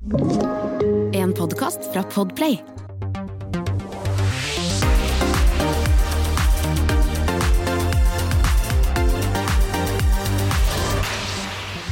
En 0.00 1.32
podkast 1.36 1.92
fra 1.92 2.02
Podplay. 2.02 2.54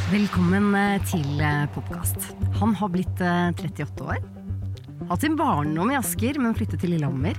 Velkommen 0.08 0.74
eh, 0.74 1.04
til 1.04 1.44
podkast. 1.74 2.16
Han 2.56 2.72
har 2.80 2.88
blitt 2.88 3.20
eh, 3.20 3.52
38 3.52 4.00
år. 4.00 4.24
Hatt 5.12 5.20
sin 5.20 5.36
barndom 5.36 5.92
i 5.92 6.00
Asker, 6.00 6.40
men 6.40 6.56
flyttet 6.56 6.80
til 6.80 6.96
Lillehammer. 6.96 7.36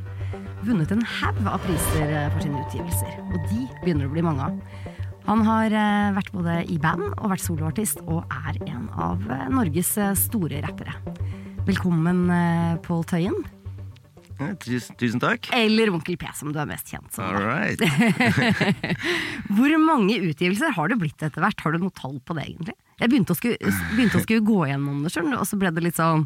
Vunnet 0.61 0.93
en 0.93 1.01
haug 1.01 1.41
av 1.49 1.65
priser 1.65 2.13
eh, 2.13 2.29
for 2.35 2.45
sine 2.45 2.61
utgivelser, 2.61 3.17
og 3.25 3.41
de 3.49 3.65
begynner 3.81 4.05
å 4.05 4.13
bli 4.13 4.27
mange 4.29 4.51
av. 4.51 4.97
Han 5.29 5.43
har 5.45 5.69
eh, 5.69 6.09
vært 6.15 6.31
både 6.33 6.55
i 6.73 6.79
band 6.81 7.11
og 7.11 7.29
vært 7.29 7.43
soloartist, 7.45 8.01
og 8.09 8.25
er 8.33 8.57
en 8.65 8.87
av 8.97 9.21
eh, 9.29 9.45
Norges 9.53 9.91
eh, 10.01 10.15
store 10.17 10.63
rappere. 10.65 10.95
Velkommen, 11.67 12.23
Pål 12.81 13.03
Tøyen. 13.11 13.37
Ja, 14.39 14.47
tusen, 14.63 14.95
tusen 14.97 15.21
takk. 15.21 15.51
Eller 15.53 15.91
Onkel 15.93 16.17
P, 16.17 16.25
som 16.33 16.49
du 16.55 16.57
er 16.57 16.65
mest 16.65 16.89
kjent 16.89 17.13
som. 17.13 17.27
All 17.27 17.45
right. 17.45 17.77
Hvor 19.53 19.75
mange 19.83 20.17
utgivelser 20.31 20.73
har 20.73 20.89
det 20.89 20.97
blitt 20.97 21.21
etter 21.21 21.45
hvert? 21.45 21.61
Har 21.61 21.75
du 21.75 21.83
noe 21.83 21.93
tall 21.93 22.17
på 22.25 22.33
det, 22.39 22.47
egentlig? 22.47 22.77
Jeg 22.97 23.11
begynte 23.11 23.35
å 23.35 23.37
skulle, 23.37 23.75
begynte 23.93 24.17
å 24.17 24.25
skulle 24.25 24.47
gå 24.47 24.63
gjennom 24.71 25.03
det, 25.05 25.13
og 25.35 25.45
så 25.45 25.61
ble 25.61 25.75
det 25.75 25.85
litt 25.85 25.99
sånn 25.99 26.25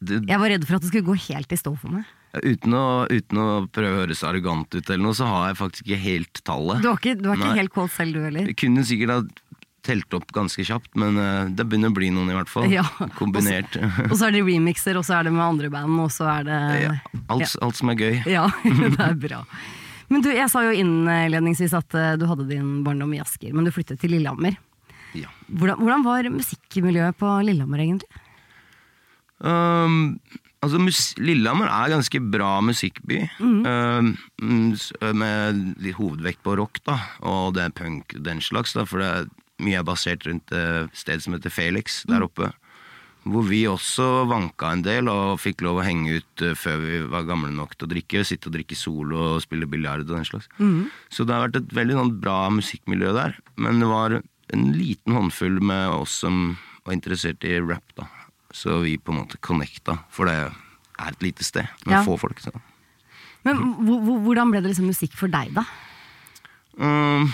Jeg 0.00 0.40
var 0.40 0.48
redd 0.54 0.64
for 0.64 0.78
at 0.78 0.86
det 0.86 0.94
skulle 0.94 1.10
gå 1.10 1.18
helt 1.28 1.52
i 1.52 1.60
stå 1.60 1.74
for 1.76 1.98
meg. 1.98 2.08
Uten, 2.42 2.74
å, 2.74 2.84
uten 3.10 3.40
å 3.40 3.48
prøve 3.70 3.94
å 3.94 4.02
høres 4.02 4.24
arrogant 4.26 4.68
ut, 4.74 4.82
eller 4.88 5.02
noe, 5.04 5.16
så 5.16 5.28
har 5.30 5.50
jeg 5.50 5.60
faktisk 5.60 5.88
ikke 5.88 6.02
helt 6.02 6.42
tallet. 6.46 6.82
Du 6.82 6.90
har 6.90 7.00
ikke, 7.00 7.16
du 7.20 7.30
har 7.30 7.40
ikke 7.40 7.60
helt 7.60 7.74
kål 7.74 7.90
selv, 7.94 8.16
du 8.16 8.26
heller? 8.26 8.50
Jeg 8.50 8.58
kunne 8.64 8.86
sikkert 8.88 9.14
ha 9.14 9.44
telt 9.84 10.16
opp 10.16 10.32
ganske 10.32 10.64
kjapt, 10.64 10.90
men 11.00 11.18
eh, 11.20 11.52
det 11.52 11.66
begynner 11.68 11.92
å 11.92 11.96
bli 11.96 12.08
noen 12.14 12.32
i 12.32 12.36
hvert 12.38 12.50
fall. 12.50 12.66
Ja. 12.72 12.84
Kombinert. 13.18 13.76
Og 14.08 14.16
så 14.16 14.28
er 14.28 14.36
det 14.36 14.44
remixer, 14.46 14.96
og 14.96 15.04
så 15.06 15.18
er 15.18 15.28
det 15.28 15.34
med 15.36 15.44
andre 15.44 15.70
band, 15.72 15.98
og 16.00 16.12
så 16.12 16.28
er 16.38 16.46
det 16.48 16.60
Ja, 16.80 16.92
alt, 17.28 17.56
alt 17.64 17.80
som 17.80 17.92
er 17.92 18.00
gøy. 18.00 18.20
Ja, 18.32 18.46
det 18.64 18.94
er 19.04 19.18
bra. 19.26 19.42
Men 20.12 20.24
du, 20.24 20.30
jeg 20.34 20.48
sa 20.52 20.60
jo 20.66 20.74
innledningsvis 20.76 21.74
at 21.76 21.96
eh, 21.98 22.14
du 22.20 22.26
hadde 22.30 22.48
din 22.50 22.80
barndom 22.86 23.12
i 23.16 23.20
Asker, 23.22 23.54
men 23.56 23.64
du 23.64 23.72
flyttet 23.72 24.02
til 24.02 24.12
Lillehammer. 24.12 24.58
Ja. 25.16 25.30
Hvordan, 25.48 25.80
hvordan 25.80 26.04
var 26.04 26.28
musikkmiljøet 26.34 27.16
på 27.18 27.30
Lillehammer, 27.46 27.80
egentlig? 27.86 28.20
Um, 29.40 30.18
altså, 30.64 31.20
Lillehammer 31.22 31.70
er 31.70 31.94
ganske 31.94 32.20
bra 32.32 32.56
musikkby. 32.64 33.20
Um, 33.40 34.14
mm, 34.42 34.74
uh, 35.02 35.14
med 35.14 35.88
hovedvekt 35.98 36.42
på 36.44 36.56
rock, 36.60 36.82
da, 36.88 36.98
og 37.22 37.54
det 37.56 37.66
er 37.66 37.78
punk 37.78 38.16
den 38.26 38.42
slags, 38.44 38.74
da, 38.76 38.86
for 38.88 39.02
det 39.02 39.08
er 39.12 39.32
mye 39.62 39.78
er 39.80 39.86
basert 39.86 40.26
rundt 40.26 40.52
et 40.54 40.98
sted 40.98 41.22
som 41.22 41.36
heter 41.36 41.52
Felix 41.52 42.02
der 42.10 42.24
oppe. 42.26 42.50
Hvor 43.24 43.46
vi 43.48 43.62
også 43.70 44.26
vanka 44.28 44.72
en 44.74 44.82
del 44.84 45.08
og 45.08 45.38
fikk 45.40 45.62
lov 45.64 45.78
å 45.80 45.84
henge 45.86 46.18
ut 46.18 46.42
før 46.60 46.82
vi 46.82 46.98
var 47.08 47.24
gamle 47.28 47.52
nok 47.54 47.72
til 47.78 47.86
å 47.86 47.92
drikke. 47.94 48.24
Sitte 48.26 48.50
og 48.50 48.56
drikke 48.58 48.76
solo 48.76 49.22
og 49.30 49.44
spille 49.46 49.68
biljard 49.70 50.04
og 50.04 50.10
den 50.10 50.28
slags. 50.28 50.50
Så 51.08 51.24
det 51.24 51.32
har 51.32 51.46
vært 51.46 51.62
et 51.62 51.72
veldig 51.78 51.96
sånn, 51.96 52.12
bra 52.20 52.36
musikkmiljø 52.52 53.14
der. 53.16 53.38
Men 53.56 53.80
det 53.80 53.88
var 53.88 54.18
en 54.18 54.66
liten 54.76 55.16
håndfull 55.16 55.56
med 55.64 55.94
oss 55.94 56.18
som 56.26 56.58
var 56.84 56.98
interessert 56.98 57.46
i 57.48 57.56
rap, 57.64 57.96
da. 57.96 58.10
Så 58.54 58.76
vi 58.84 58.94
på 59.02 59.10
en 59.12 59.18
måte 59.24 59.40
connecta, 59.42 59.98
for 60.14 60.30
det 60.30 60.36
er 60.46 61.10
et 61.10 61.24
lite 61.26 61.42
sted 61.42 61.66
med 61.86 61.96
Ja. 61.98 62.04
få 62.06 62.14
folk. 62.20 62.38
Så. 62.40 62.52
Men 63.44 63.56
hvor- 63.82 64.00
hvor- 64.00 64.20
hvordan 64.22 64.50
ble 64.52 64.60
det 64.62 64.70
liksom 64.70 64.86
musikk 64.86 65.12
for 65.18 65.26
deg, 65.28 65.52
da? 65.54 65.64
Um, 66.78 67.32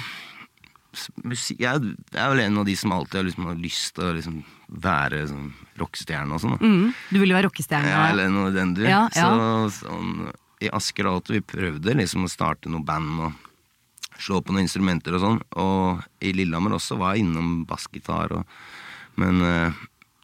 musikk, 1.25 1.61
jeg, 1.63 1.95
er 2.17 2.31
vel 2.33 2.41
en 2.41 2.59
av 2.59 2.65
de 2.67 2.75
som 2.77 2.93
alltid 2.93 3.15
har, 3.21 3.25
liksom, 3.29 3.45
har 3.51 3.55
lyst 3.61 3.95
til 3.97 4.05
å 4.09 4.15
liksom, 4.17 4.41
være 4.81 5.23
sånn, 5.31 5.53
rockestjerne 5.81 6.33
og 6.37 6.41
sånn. 6.41 6.59
Mm. 6.61 6.95
Du 7.11 7.19
ville 7.21 7.35
være 7.37 7.49
rockestjerne? 7.49 7.93
Ja, 7.93 8.09
eller 8.11 8.29
noe 8.33 8.51
i 8.51 8.57
den 8.57 8.75
du. 8.75 8.83
Ja, 8.83 9.09
ja. 9.15 9.29
Så, 9.69 9.85
sånn, 9.87 10.33
I 10.63 10.69
Asker 10.77 11.07
og 11.07 11.15
alt, 11.21 11.29
vi 11.33 11.41
prøvde 11.41 11.95
liksom 11.97 12.25
å 12.27 12.29
starte 12.33 12.69
noe 12.69 12.85
band 12.85 13.21
og 13.21 13.33
slå 14.21 14.43
på 14.45 14.53
noen 14.53 14.67
instrumenter 14.67 15.15
og 15.17 15.23
sånn. 15.25 15.39
Og 15.57 16.03
i 16.21 16.33
Lillehammer 16.37 16.75
også 16.77 16.99
var 17.01 17.15
jeg 17.15 17.25
innom 17.25 17.65
bassgitar. 17.67 18.31
Og, 18.37 18.45
men 19.17 19.41
eh, 19.41 19.73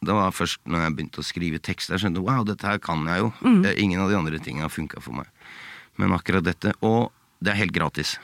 det 0.07 0.15
var 0.15 0.31
først 0.35 0.61
når 0.69 0.85
jeg 0.85 0.95
begynte 0.97 1.21
å 1.21 1.27
skrive 1.27 1.59
tekst, 1.63 1.91
jeg 1.91 2.01
skjønte 2.03 2.23
wow, 2.23 2.45
dette 2.47 2.67
her 2.67 2.79
kan 2.83 3.03
jeg 3.09 3.25
jo. 3.25 3.29
Mm. 3.43 3.59
Eh, 3.67 3.83
Ingen 3.83 4.01
av 4.03 4.11
de 4.11 4.17
andre 4.19 4.39
tingene 4.43 4.65
har 4.67 4.73
funka 4.73 5.03
for 5.03 5.19
meg. 5.19 5.29
Men 5.99 6.15
akkurat 6.15 6.45
dette. 6.45 6.73
Og 6.85 7.11
det 7.43 7.53
er 7.53 7.59
helt 7.61 7.75
gratis. 7.75 8.15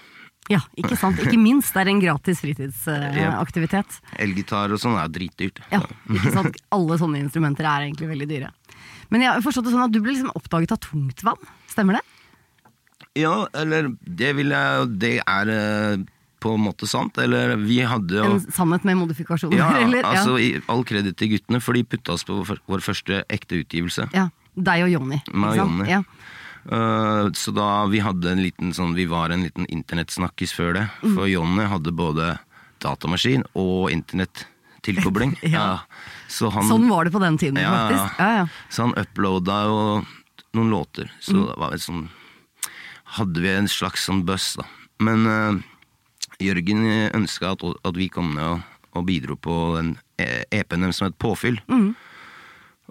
Ja, 0.51 0.59
ikke 0.79 0.97
sant? 0.99 1.19
Ikke 1.23 1.39
minst. 1.39 1.72
Det 1.75 1.83
er 1.83 1.91
en 1.93 2.01
gratis 2.03 2.41
fritidsaktivitet. 2.43 3.99
Elgitar 4.23 4.73
og 4.75 4.81
sånn 4.81 4.97
er 4.99 5.11
dritdyrt. 5.11 5.61
Ja, 5.72 5.83
ikke 6.11 6.33
sant? 6.35 6.59
Alle 6.75 6.97
sånne 7.01 7.22
instrumenter 7.23 7.67
er 7.69 7.88
egentlig 7.88 8.09
veldig 8.11 8.29
dyre. 8.31 8.51
Men 9.13 9.23
jeg 9.23 9.31
har 9.31 9.43
forstått 9.45 9.67
det 9.67 9.75
sånn 9.75 9.85
at 9.85 9.93
du 9.93 10.01
ble 10.01 10.16
liksom 10.16 10.33
oppdaget 10.35 10.73
av 10.75 10.81
tungtvann, 10.83 11.47
stemmer 11.72 11.99
det? 11.99 12.03
Ja, 13.19 13.33
eller 13.53 13.91
det 14.01 14.31
vil 14.39 14.49
jeg 14.49 14.85
Det 14.97 15.11
er 15.22 15.49
eh, 15.53 16.03
på 16.43 16.51
en 16.57 16.63
måte 16.65 16.87
sant. 16.91 17.15
Eller 17.23 17.55
vi 17.61 17.79
hadde 17.87 18.19
jo 18.19 18.25
En 18.35 18.39
sannhet 18.51 18.83
med 18.87 18.99
modifikasjoner, 18.99 19.55
Ja, 19.57 19.71
eller? 19.85 20.03
altså 20.03 20.35
i 20.43 20.51
all 20.67 20.83
kreditt 20.87 21.15
til 21.21 21.31
guttene, 21.37 21.61
for 21.63 21.73
de 21.79 21.85
putta 21.87 22.13
oss 22.17 22.25
på 22.27 22.41
vår, 22.43 22.83
første 22.83 23.23
ekte 23.31 23.63
utgivelse. 23.63 24.09
ja. 24.13 24.29
Deg 24.53 24.83
og 24.85 24.91
Jonny. 24.91 25.17
Meg 25.33 25.55
og? 25.55 25.63
Jonny. 25.63 25.85
Ja. 25.89 26.03
Uh, 26.69 27.31
så 27.35 27.49
da 27.57 27.63
vi 27.89 27.99
hadde 28.05 28.29
en 28.31 28.39
liten 28.39 28.69
sånn 28.71 28.93
Vi 28.95 29.03
var 29.11 29.33
en 29.33 29.41
liten 29.43 29.65
internettsnakkis 29.65 30.53
før 30.55 30.75
det. 30.77 30.83
Mm. 31.01 31.15
For 31.17 31.25
Jonny 31.27 31.65
hadde 31.71 31.91
både 31.91 32.27
datamaskin 32.85 33.43
og 33.57 33.89
internettilkobling. 33.91 35.33
Ja. 35.55 35.79
Så 36.29 36.49
han, 36.53 36.69
Sånn 36.69 36.85
var 36.89 37.05
det 37.09 37.13
på 37.15 37.19
den 37.23 37.37
tiden, 37.41 37.57
Ja, 37.61 37.65
ja, 37.65 37.73
ja. 37.73 37.81
faktisk. 37.89 38.19
Ja, 38.21 38.29
ja. 38.37 38.45
Så 38.69 38.85
han 38.85 38.93
uploada 39.01 39.57
jo 39.65 39.79
noen 40.53 40.69
låter. 40.71 41.09
Så 41.19 41.33
Mm. 41.33 41.47
det 41.49 41.57
var 41.65 41.73
et 41.73 41.81
sånn 41.81 42.05
Hadde 43.17 43.41
vi 43.43 43.49
en 43.57 43.67
slags 43.69 44.05
sånn 44.07 44.23
buss, 44.25 44.53
da. 44.57 44.63
Men 44.99 45.25
uh, 45.27 45.59
Jørgen 46.41 46.85
ønska 47.13 47.53
at, 47.53 47.66
at 47.85 47.99
vi 47.99 48.09
kom 48.13 48.33
ned 48.38 48.55
og, 48.55 48.63
og 48.94 49.05
bidro 49.07 49.38
på 49.38 49.53
den 49.77 49.94
EP-en 50.17 50.85
deres 50.85 50.99
som 51.01 51.09
het 51.09 51.17
Påfyll. 51.21 51.59
Mm. 51.67 51.94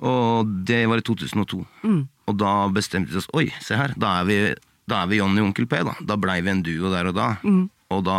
Og 0.03 0.49
det 0.67 0.85
var 0.91 1.03
i 1.03 1.07
2002. 1.07 1.63
Og 2.31 2.39
da 2.39 2.53
bestemte 2.73 3.13
vi 3.13 3.21
oss 3.21 3.31
Oi, 3.37 3.49
se 3.63 3.77
her, 3.79 3.95
da 4.01 4.17
er 4.21 4.29
vi, 4.29 4.39
da 4.91 5.03
er 5.03 5.13
vi 5.13 5.21
Johnny 5.21 5.43
Onkel 5.45 5.69
P, 5.71 5.83
da. 5.87 5.95
Da 6.01 6.17
blei 6.21 6.41
vi 6.43 6.53
en 6.55 6.65
duo 6.67 6.91
der 6.93 7.11
og 7.11 7.17
da. 7.19 7.29
Og 7.93 8.05
da 8.09 8.19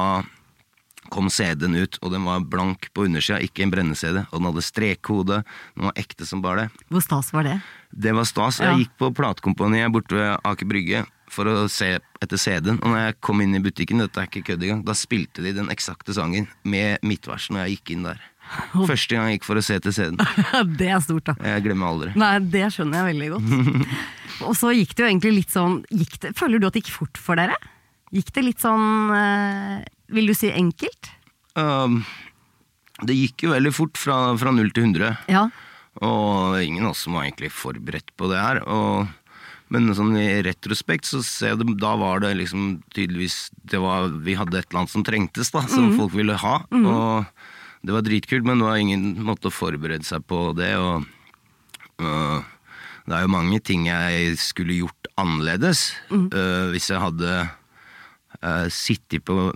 kom 1.13 1.27
CD-en 1.29 1.75
ut, 1.77 1.97
og 2.01 2.13
den 2.13 2.23
var 2.25 2.45
blank 2.49 2.87
på 2.95 3.05
undersida, 3.05 3.37
ikke 3.43 3.65
en 3.65 3.73
brenne-CD. 3.73 4.23
Og 4.31 4.39
den 4.39 4.47
hadde 4.49 4.63
strekkode, 4.65 5.41
den 5.75 5.89
var 5.89 5.99
ekte 5.99 6.25
som 6.25 6.41
bare 6.41 6.63
det. 6.63 6.85
Hvor 6.93 7.03
stas 7.05 7.33
var 7.35 7.45
det? 7.47 7.57
Det 7.91 8.13
var 8.15 8.25
stas. 8.29 8.61
Ja. 8.63 8.71
Jeg 8.71 8.85
gikk 8.87 8.95
på 9.01 9.11
platekompaniet 9.19 9.93
borte 9.93 10.17
ved 10.17 10.31
Aker 10.47 10.69
Brygge 10.69 11.03
for 11.33 11.49
å 11.49 11.55
se 11.71 11.95
etter 11.97 12.39
CD-en. 12.39 12.79
Og 12.81 12.91
når 12.91 13.01
jeg 13.01 13.17
kom 13.25 13.41
inn 13.43 13.57
i 13.57 13.63
butikken, 13.63 14.03
dette 14.03 14.21
er 14.21 14.29
ikke 14.29 14.45
kødd 14.51 14.67
engang, 14.67 14.83
da 14.87 14.95
spilte 14.97 15.43
de 15.45 15.55
den 15.57 15.71
eksakte 15.73 16.15
sangen 16.15 16.47
med 16.63 17.03
midtvers 17.05 17.49
når 17.51 17.65
jeg 17.65 17.77
gikk 17.77 17.95
inn 17.95 18.07
der. 18.07 18.21
Første 18.73 19.15
gang 19.15 19.29
jeg 19.29 19.39
gikk 19.39 19.47
for 19.47 19.59
å 19.59 19.63
se 19.65 19.77
etter 19.79 19.95
CD-en. 19.95 20.73
det 20.79 20.89
er 20.93 21.01
stort, 21.03 21.31
da. 21.31 21.35
Jeg 21.53 21.65
glemmer 21.65 21.93
aldri. 21.93 22.13
Nei, 22.19 22.35
det 22.53 22.67
skjønner 22.75 23.01
jeg 23.01 23.13
veldig 23.13 23.31
godt. 23.35 23.95
Og 24.49 24.57
så 24.57 24.73
gikk 24.75 24.95
det 24.95 25.05
jo 25.05 25.09
egentlig 25.09 25.33
litt 25.39 25.53
sånn 25.53 25.81
gikk 25.93 26.17
det, 26.23 26.33
Føler 26.37 26.59
du 26.59 26.67
at 26.67 26.75
det 26.75 26.83
gikk 26.83 26.95
fort 26.95 27.19
for 27.21 27.39
dere? 27.39 27.55
Gikk 28.13 28.31
det 28.35 28.43
litt 28.45 28.61
sånn 28.61 29.13
eh, 29.13 29.83
Vil 30.13 30.29
du 30.29 30.33
si 30.37 30.49
enkelt? 30.53 31.11
Um, 31.57 32.01
det 33.05 33.15
gikk 33.17 33.45
jo 33.45 33.53
veldig 33.53 33.73
fort 33.73 33.99
fra, 33.99 34.17
fra 34.41 34.53
0 34.53 34.73
til 34.73 34.89
100. 34.89 35.13
Ja. 35.31 35.47
Og 36.01 36.57
ingen 36.63 36.85
av 36.85 36.93
oss 36.93 37.03
som 37.05 37.17
var 37.17 37.27
egentlig 37.27 37.51
forberedt 37.53 38.13
på 38.17 38.29
det 38.31 38.41
her. 38.41 38.61
Og, 38.65 39.09
men 39.71 39.93
sånn 39.95 40.15
i 40.19 40.41
retrospekt 40.45 41.07
så 41.07 41.21
ser 41.25 41.53
jeg 41.53 41.61
det, 41.63 41.75
da 41.81 41.93
var 41.97 42.21
det 42.23 42.33
liksom 42.41 42.81
tydeligvis 42.93 43.47
det 43.71 43.79
var, 43.81 44.09
Vi 44.25 44.35
hadde 44.37 44.59
et 44.59 44.67
eller 44.69 44.83
annet 44.83 44.93
som 44.93 45.05
trengtes, 45.07 45.53
da, 45.53 45.63
som 45.71 45.93
folk 45.97 46.13
ville 46.17 46.35
ha. 46.37 46.55
Og 46.69 47.25
det 47.83 47.95
var 47.95 48.05
dritkult, 48.05 48.45
men 48.47 48.61
det 48.61 48.67
var 48.67 48.79
ingen 48.79 49.07
måte 49.25 49.49
å 49.49 49.53
forberede 49.53 50.05
seg 50.07 50.23
på 50.29 50.51
det. 50.57 50.71
Og, 50.79 51.07
og 52.03 53.07
det 53.07 53.17
er 53.17 53.25
jo 53.25 53.33
mange 53.33 53.59
ting 53.65 53.87
jeg 53.89 54.37
skulle 54.39 54.77
gjort 54.83 55.09
annerledes 55.19 55.91
øh, 56.09 56.71
hvis 56.71 56.87
jeg 56.89 57.01
hadde 57.03 57.33
uh, 57.43 58.67
sittet 58.71 59.25
på 59.27 59.51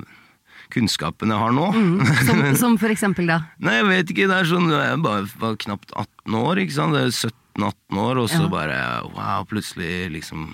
kunnskapen 0.73 1.31
jeg 1.31 1.39
har 1.39 1.53
nå. 1.55 1.69
Som, 2.27 2.43
som 2.59 2.75
for 2.81 2.91
eksempel 2.91 3.29
da? 3.29 3.39
Nei, 3.63 3.77
jeg 3.79 3.87
vet 3.87 4.11
ikke. 4.11 4.27
Det 4.27 4.41
er 4.41 4.49
sånn, 4.49 4.67
Jeg 4.73 4.99
bare 5.05 5.23
var 5.39 5.55
knapt 5.63 5.93
18 5.95 6.35
år, 6.41 6.59
ikke 6.63 6.75
sant. 6.75 6.97
Det 6.97 7.05
er 7.07 7.13
17-18 7.57 7.97
år, 7.97 8.17
og 8.21 8.29
så 8.29 8.41
Ja. 8.43 8.47
bare 8.47 8.79
wow, 9.13 9.43
plutselig 9.49 10.11
liksom 10.13 10.53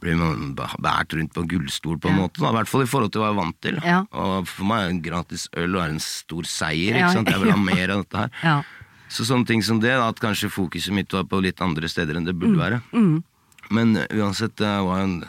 blir 0.00 0.16
man 0.16 0.54
Bært 0.54 0.76
båret 0.78 1.14
rundt 1.16 1.32
på 1.32 1.42
gullstol 1.48 1.98
på 1.98 2.10
en 2.10 2.18
måte. 2.20 2.38
Da. 2.40 2.50
I 2.50 2.56
hvert 2.58 2.68
fall 2.68 2.82
i 2.82 2.86
forhold 2.90 3.12
til 3.12 3.20
hva 3.22 3.30
jeg 3.30 3.36
er 3.36 3.40
vant 3.42 3.60
til. 3.64 3.78
Ja. 3.82 4.00
Og 4.12 4.46
for 4.46 4.64
meg 4.68 4.84
er 4.84 4.90
en 4.90 5.02
gratis 5.02 5.48
øl 5.56 5.74
er 5.80 5.88
en 5.88 5.98
stor 6.04 6.42
seier. 6.44 6.94
Ikke 7.00 7.12
sant? 7.14 7.28
Jeg 7.32 7.40
vil 7.40 7.50
ha 7.50 7.56
mer 7.56 7.90
av 7.90 8.04
dette 8.04 8.16
her. 8.18 8.30
Ja. 8.44 8.62
Så 9.08 9.22
sånne 9.24 9.46
ting 9.46 9.62
som 9.62 9.78
det, 9.80 9.92
da, 9.96 10.08
at 10.08 10.18
kanskje 10.20 10.50
fokuset 10.50 10.92
mitt 10.92 11.12
var 11.14 11.22
på 11.24 11.40
litt 11.40 11.60
andre 11.62 11.88
steder 11.88 12.16
enn 12.18 12.24
det 12.26 12.34
Mm. 12.34 12.40
burde 12.40 12.58
være. 12.58 13.22
Men 13.70 13.94
uansett, 14.10 14.56
det 14.56 14.66
var 14.84 14.98
en, 15.00 15.20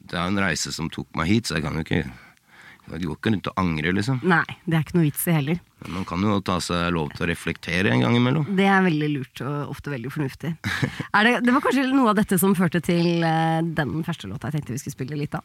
det 0.00 0.14
er 0.14 0.26
en 0.28 0.38
reise 0.38 0.72
som 0.72 0.88
tok 0.88 1.08
meg 1.14 1.26
hit, 1.26 1.44
så 1.46 1.54
jeg 1.56 1.64
kan 1.64 1.74
jo 1.74 1.82
ikke 1.84 2.04
Det 2.86 3.00
går 3.02 3.16
ikke 3.16 3.30
rundt 3.34 3.48
og 3.50 3.56
angre, 3.58 3.92
liksom. 3.96 4.20
Nei, 4.30 4.44
det 4.64 4.76
er 4.78 4.84
ikke 4.84 4.94
noe 4.96 5.06
vits 5.08 5.24
i 5.26 5.34
heller. 5.34 5.58
Men 5.82 5.94
Man 5.96 6.04
kan 6.06 6.22
jo 6.22 6.36
ta 6.46 6.58
seg 6.62 6.92
lov 6.94 7.10
til 7.16 7.26
å 7.26 7.28
reflektere 7.32 7.90
en 7.90 8.04
gang 8.04 8.14
imellom. 8.18 8.46
Det 8.58 8.68
er 8.70 8.84
veldig 8.86 9.08
lurt 9.10 9.42
og 9.42 9.72
ofte 9.74 9.90
veldig 9.90 10.12
fornuftig. 10.14 10.52
Er 11.10 11.26
det, 11.26 11.32
det 11.46 11.54
var 11.56 11.64
kanskje 11.64 11.88
noe 11.90 12.12
av 12.12 12.20
dette 12.20 12.38
som 12.38 12.54
førte 12.58 12.80
til 12.86 13.24
eh, 13.26 13.58
den 13.76 13.96
første 14.06 14.30
låta 14.30 14.50
jeg 14.52 14.60
tenkte 14.60 14.76
vi 14.76 14.82
skulle 14.84 14.98
spille 14.98 15.18
litt 15.18 15.34
av. 15.34 15.42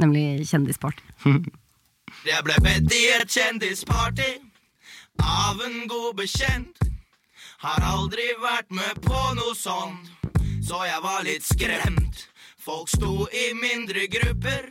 Nemlig 0.00 0.46
Kjendisparty. 0.48 1.04
Jeg 2.28 2.44
ble 2.44 2.56
bedt 2.60 2.92
i 2.92 3.02
et 3.14 3.30
kjendisparty 3.30 4.26
av 5.22 5.62
en 5.64 5.78
god 5.88 6.18
bekjent. 6.18 6.82
Har 7.62 7.84
aldri 7.86 8.26
vært 8.42 8.74
med 8.74 8.98
på 9.04 9.20
noe 9.38 9.54
sånt, 9.56 10.10
så 10.66 10.82
jeg 10.84 10.98
var 11.04 11.22
litt 11.24 11.46
skremt. 11.46 12.26
Folk 12.60 12.90
sto 12.90 13.24
i 13.30 13.52
mindre 13.56 14.04
grupper 14.12 14.66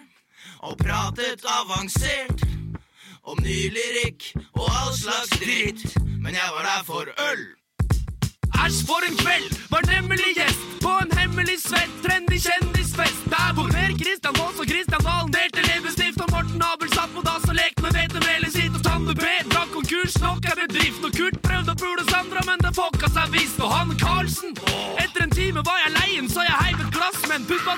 og 0.62 0.78
pratet 0.78 1.46
avansert 1.50 2.44
om 3.24 3.40
ny 3.42 3.58
lyrikk 3.74 4.32
og 4.54 4.68
all 4.68 4.94
slags 4.98 5.34
dritt. 5.42 5.98
Men 6.22 6.38
jeg 6.38 6.54
var 6.56 6.68
der 6.70 6.84
for 6.86 7.14
øl. 7.32 7.61
Æsj, 8.66 8.80
for 8.90 9.02
en 9.10 9.18
kveld! 9.24 9.50
Var 9.74 9.84
nemlig 9.96 10.32
gjest 10.40 10.62
på 10.86 10.92
en 11.04 11.12
hemmelig 11.20 11.58
svett, 11.68 11.94
trendy 12.06 12.38
kjendisfest. 12.48 13.22
Der 13.34 13.50
hvor 13.56 13.68
Per 13.76 13.92
Kristian 14.02 14.36
Vås 14.40 14.58
og 14.62 14.68
Kristian 14.72 15.04
Valen 15.08 15.32
delte 15.38 15.62
leppestift, 15.70 16.20
og 16.24 16.30
Morten 16.34 16.62
Abel 16.72 16.90
satt 16.98 17.12
på 17.16 17.22
dass 17.28 17.48
og 17.52 17.56
lekte 17.62 17.82
med 17.86 17.92
hvetemelet 17.98 18.52
sitt. 18.58 18.74
Og 18.78 18.84
Tande 18.88 19.16
B 19.24 19.26
drakk 19.54 19.72
konkurs, 19.78 20.14
nok 20.26 20.46
er 20.52 20.58
bedrift. 20.62 21.02
Og 21.08 21.12
Kurt 21.18 21.38
prøvde 21.48 21.74
å 21.74 21.80
pule 21.84 22.06
Sandra, 22.12 22.46
men 22.50 22.62
det 22.66 22.74
fucka 22.78 23.10
seg 23.16 23.34
visst. 23.38 23.58
Og 23.64 23.74
han 23.76 23.96
Karlsen 24.04 24.54
Etter 25.04 25.26
en 25.26 25.34
time 25.40 25.66
var 25.70 25.82
jeg 25.86 25.96
leien, 25.98 26.30
så 26.30 26.46
jeg 26.46 26.62
heiv 26.62 26.86
et 26.86 26.94
glass, 26.98 27.20
men 27.32 27.48
puppa 27.50 27.78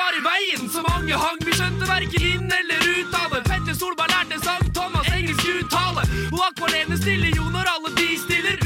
var 0.00 0.12
i 0.18 0.22
veien. 0.30 0.70
Så 0.74 0.84
mange 0.86 1.14
hang, 1.24 1.42
vi 1.46 1.52
skjønte 1.58 1.90
verken 1.90 2.30
inn 2.32 2.48
eller 2.60 2.88
ut 2.94 3.18
av 3.22 3.28
det. 3.34 3.42
Petter 3.50 3.74
Solberg 3.82 4.14
lærte 4.14 4.38
sang 4.46 4.64
Thomas 4.78 5.10
engelsk 5.16 5.46
uttale. 5.58 6.06
Og 6.30 6.40
Akvalene 6.50 7.02
stiller 7.02 7.34
jo 7.36 7.50
når 7.50 7.74
alle 7.74 7.94
de 7.98 8.10
stiller. 8.24 8.59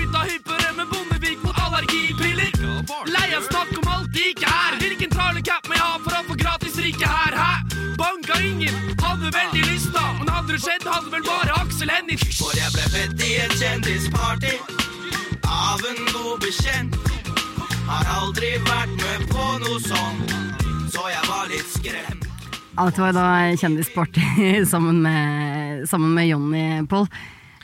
Lei 3.11 3.35
av 3.37 3.45
snakk 3.51 3.73
om 3.79 3.89
alt 3.93 4.13
de 4.15 4.31
ikke 4.33 4.49
er. 4.49 4.77
Hvilken 4.81 5.11
trailercap 5.13 5.69
må 5.69 5.77
jeg 5.77 5.85
ha 5.85 5.99
for 6.05 6.17
å 6.17 6.23
få 6.29 6.37
gratis 6.41 6.79
rike 6.81 7.09
her, 7.09 7.37
hæ? 7.37 7.53
Banka 8.01 8.39
ingen, 8.41 8.77
hadde 9.03 9.33
veldig 9.35 9.65
lyst 9.69 9.93
da. 9.95 10.05
Men 10.19 10.33
hadde 10.33 10.55
det 10.55 10.63
skjedd, 10.65 10.87
hadde 10.89 11.13
vel 11.13 11.25
bare 11.27 11.59
Aksel 11.61 11.93
Hennie. 11.93 12.19
For 12.39 12.57
jeg 12.57 12.73
ble 12.75 12.89
født 12.95 13.25
i 13.27 13.33
et 13.45 13.57
kjendisparty 13.61 14.55
av 15.45 15.85
en 15.91 16.03
god 16.15 16.45
bekjent. 16.45 17.01
Har 17.85 18.09
aldri 18.17 18.55
vært 18.65 18.95
med 18.97 19.29
på 19.29 19.49
noe 19.61 19.81
sånt, 19.85 20.37
så 20.93 21.05
jeg 21.13 21.29
var 21.29 21.51
litt 21.53 21.69
skremt. 21.69 22.29
Ja, 22.75 22.89
dette 22.89 23.03
var 23.05 23.13
da 23.15 23.27
Kjendisparty 23.61 24.25
sammen 24.73 25.03
med, 25.05 25.85
sammen 25.91 26.17
med 26.17 26.31
Jonny, 26.33 26.65
Pål. 26.91 27.05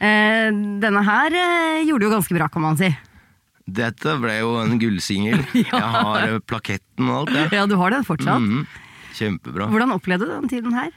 Eh, 0.01 0.51
denne 0.81 1.03
her 1.05 1.35
eh, 1.35 1.87
gjorde 1.89 2.07
jo 2.07 2.13
ganske 2.13 2.37
bra, 2.37 2.47
kan 2.53 2.69
man 2.69 2.79
si. 2.79 2.93
Dette 3.77 4.17
ble 4.23 4.39
jo 4.41 4.55
en 4.61 4.79
gullsingel. 4.81 5.43
Jeg 5.61 5.93
har 5.95 6.27
eh, 6.27 6.41
plaketten 6.43 7.11
og 7.11 7.23
alt, 7.23 7.37
jeg. 7.37 7.53
Ja, 7.57 7.67
du 7.71 7.77
har 7.81 7.95
den 7.95 8.07
fortsatt. 8.07 8.43
Mhm. 8.43 8.67
Kjempebra. 9.17 9.67
Hvordan 9.73 9.95
opplevde 9.97 10.29
du 10.29 10.35
den 10.37 10.51
tiden 10.51 10.77
her? 10.77 10.91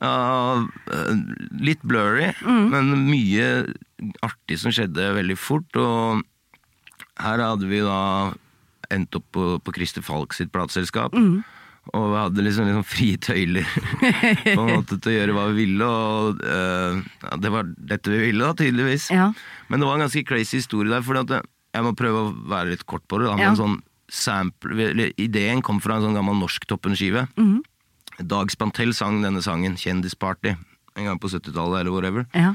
Ja, 0.00 0.62
eh, 0.94 1.14
litt 1.60 1.82
blurry, 1.84 2.30
men 2.46 2.92
mye 3.08 3.48
artig 4.24 4.60
som 4.62 4.72
skjedde 4.72 5.10
veldig 5.16 5.36
fort. 5.36 5.76
Og 5.76 6.22
her 7.20 7.42
hadde 7.42 7.68
vi 7.68 7.82
da 7.84 8.32
endt 8.90 9.18
opp 9.18 9.26
på, 9.34 9.46
på 9.62 9.74
Christer 9.76 10.04
Falk 10.06 10.34
sitt 10.36 10.52
plateselskap. 10.54 11.16
Og 11.90 12.06
vi 12.12 12.18
hadde 12.20 12.44
liksom, 12.44 12.68
liksom 12.68 12.86
frie 12.86 13.18
tøyler 13.22 13.66
på 14.54 14.58
en 14.60 14.74
måte 14.76 14.98
til 15.00 15.12
å 15.12 15.16
gjøre 15.16 15.36
hva 15.36 15.46
vi 15.50 15.64
ville. 15.64 15.86
Og 15.86 16.42
uh, 16.44 17.00
ja, 17.24 17.38
det 17.40 17.52
var 17.54 17.70
dette 17.92 18.12
vi 18.12 18.20
ville, 18.28 18.44
da, 18.44 18.56
tydeligvis. 18.58 19.08
Ja. 19.14 19.30
Men 19.68 19.82
det 19.82 19.88
var 19.88 19.98
en 19.98 20.04
ganske 20.06 20.26
crazy 20.28 20.60
historie 20.60 20.92
der. 20.92 21.04
For 21.06 21.18
at 21.22 21.34
jeg 21.74 21.86
må 21.86 21.92
prøve 21.96 22.24
å 22.24 22.32
være 22.50 22.72
litt 22.74 22.86
kort 22.86 23.06
på 23.08 23.20
det. 23.20 23.28
Da, 23.30 23.36
men 23.36 23.46
Ja. 23.50 23.54
sånn 23.54 23.80
sample, 24.10 24.74
eller, 24.90 25.12
ideen 25.16 25.62
kom 25.62 25.78
fra 25.80 25.96
en 25.96 26.02
sånn 26.02 26.16
gammel 26.18 26.34
Norsktoppen-skive. 26.40 27.28
Dag 28.20 28.50
Spantell 28.50 28.92
sang 28.92 29.22
denne 29.22 29.40
sangen, 29.42 29.76
'Kjendisparty', 29.76 30.56
en 30.96 31.04
gang 31.04 31.18
på 31.18 31.30
70-tallet 31.30 31.80
eller 31.80 31.92
whatever. 31.94 32.26
Ja. 32.34 32.54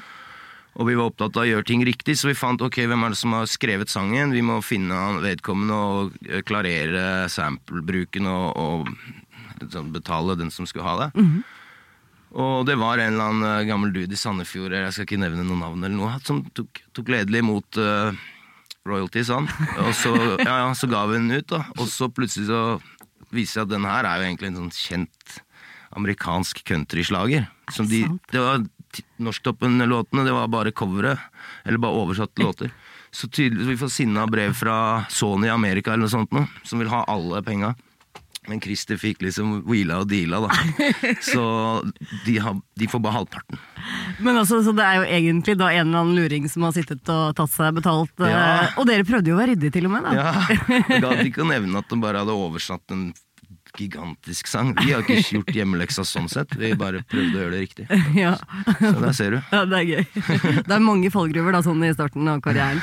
Og 0.75 0.87
vi 0.87 0.95
var 0.95 1.07
opptatt 1.09 1.37
av 1.37 1.43
å 1.45 1.47
gjøre 1.47 1.65
ting 1.65 1.85
riktig, 1.87 2.17
så 2.19 2.27
vi 2.27 2.33
fant 2.35 2.59
ok, 2.61 2.83
hvem 2.85 3.05
er 3.05 3.09
det 3.09 3.17
som 3.17 3.31
har 3.31 3.45
skrevet 3.47 3.87
sangen. 3.87 4.33
Vi 4.35 4.41
må 4.43 4.61
finne 4.61 5.21
vedkommende 5.23 5.71
og 5.71 6.11
eh, 6.27 6.41
klarere 6.43 7.29
samplebruken 7.31 8.27
og, 8.27 8.57
og 8.59 9.71
sånn, 9.71 9.93
betale 9.95 10.35
den 10.35 10.51
som 10.51 10.67
skulle 10.67 10.83
ha 10.83 10.97
det. 11.07 11.23
Og 12.35 12.65
det 12.67 12.75
var 12.77 12.99
en 12.99 13.13
eller 13.13 13.29
annen 13.31 13.47
eh, 13.61 13.65
gammel 13.71 13.93
dude 13.95 14.11
i 14.11 14.19
Sandefjord, 14.19 14.73
jeg 14.75 14.91
skal 14.91 15.05
ikke 15.07 15.21
nevne 15.23 15.45
noe 15.47 15.57
navn 15.63 15.83
eller 15.87 15.95
noe, 15.95 16.19
som 16.27 16.43
tok, 16.53 16.81
tok 16.93 17.07
ledelig 17.07 17.39
imot 17.39 17.79
uh, 17.79 18.11
royalties, 18.87 19.31
han. 19.33 19.49
Og 19.83 19.91
så, 19.97 20.13
ja, 20.39 20.59
ja, 20.63 20.69
så 20.77 20.89
ga 20.91 21.05
vi 21.09 21.17
den 21.19 21.33
ut, 21.33 21.47
da. 21.51 21.63
Og 21.79 21.89
så 21.91 22.09
plutselig 22.11 22.47
så 22.49 22.61
viser 23.33 23.41
det 23.41 23.51
seg 23.51 23.65
at 23.65 23.73
den 23.73 23.89
her 23.89 24.07
er 24.07 24.21
jo 24.21 24.29
egentlig 24.29 24.51
en 24.51 24.61
sånn 24.63 24.73
kjent 24.75 25.37
amerikansk 25.95 26.61
countryslager. 26.67 27.47
Som 27.73 27.89
de, 27.89 28.03
det 28.31 28.41
var 28.41 28.65
Norsktoppen-låtene, 29.23 30.25
det 30.27 30.35
var 30.35 30.51
bare 30.51 30.73
coveret. 30.75 31.21
Eller 31.65 31.81
bare 31.81 32.03
oversatte 32.03 32.43
låter. 32.43 32.73
Så 33.15 33.29
tydelig, 33.31 33.69
vi 33.69 33.79
får 33.79 33.91
sinna 33.95 34.25
brev 34.27 34.53
fra 34.57 35.05
Sony 35.09 35.47
i 35.47 35.53
Amerika 35.53 35.93
eller 35.93 36.05
noe 36.05 36.11
sånt 36.11 36.33
noe, 36.35 36.49
som 36.67 36.81
vil 36.81 36.91
ha 36.91 37.05
alle 37.11 37.39
penga. 37.47 37.71
Men 38.47 38.59
Christer 38.61 38.99
fikk 39.01 39.23
liksom 39.25 39.63
wheela 39.65 39.99
og 40.03 40.09
deala, 40.11 40.43
da. 40.45 40.53
Så 41.31 41.43
de, 42.25 42.37
har, 42.43 42.59
de 42.77 42.87
får 42.91 43.01
bare 43.01 43.17
halvparten. 43.19 43.59
Men 44.25 44.37
altså, 44.41 44.59
så 44.65 44.73
det 44.77 44.85
er 44.85 44.99
jo 45.01 45.05
egentlig 45.17 45.55
da 45.59 45.67
en 45.73 45.87
eller 45.89 46.01
annen 46.03 46.15
luring 46.17 46.47
som 46.49 46.65
har 46.67 46.73
sittet 46.77 47.09
og 47.13 47.35
tatt 47.37 47.51
seg 47.53 47.75
betalt. 47.77 48.13
eh, 48.21 48.31
Ja. 48.33 48.45
Og 48.77 48.85
dere 48.89 49.05
prøvde 49.05 49.29
jo 49.33 49.37
å 49.37 49.41
være 49.41 49.53
ryddige 49.55 49.75
til 49.79 49.89
og 49.89 49.95
med, 49.97 50.05
da. 50.07 50.15
Ja, 50.15 50.33
Jeg 50.89 51.01
gadd 51.03 51.25
ikke 51.27 51.43
å 51.45 51.49
nevne 51.55 51.81
at 51.81 51.89
de 51.89 52.01
bare 52.01 52.21
hadde 52.23 52.33
oversatt 52.37 52.93
en 52.95 53.07
gigantisk 53.75 54.47
sang. 54.47 54.69
Vi 54.79 54.93
har 54.93 55.01
ikke 55.03 55.19
gjort 55.35 55.49
hjemmeleksa 55.51 56.05
sånn 56.07 56.29
sett, 56.31 56.53
vi 56.55 56.69
bare 56.79 57.01
prøvde 57.11 57.35
å 57.35 57.41
gjøre 57.43 57.57
det 57.57 57.63
riktig. 57.65 57.87
Ja. 58.15 58.37
Så 58.79 58.93
der 59.03 59.11
ser 59.17 59.35
du. 59.35 59.41
Ja, 59.51 59.65
det 59.67 59.81
er 59.81 59.89
gøy. 59.89 60.05
Det 60.63 60.71
er 60.77 60.85
mange 60.85 61.11
fallgruver 61.11 61.57
da, 61.57 61.59
sånn 61.65 61.83
i 61.83 61.91
starten 61.91 62.29
av 62.31 62.39
karrieren. 62.45 62.79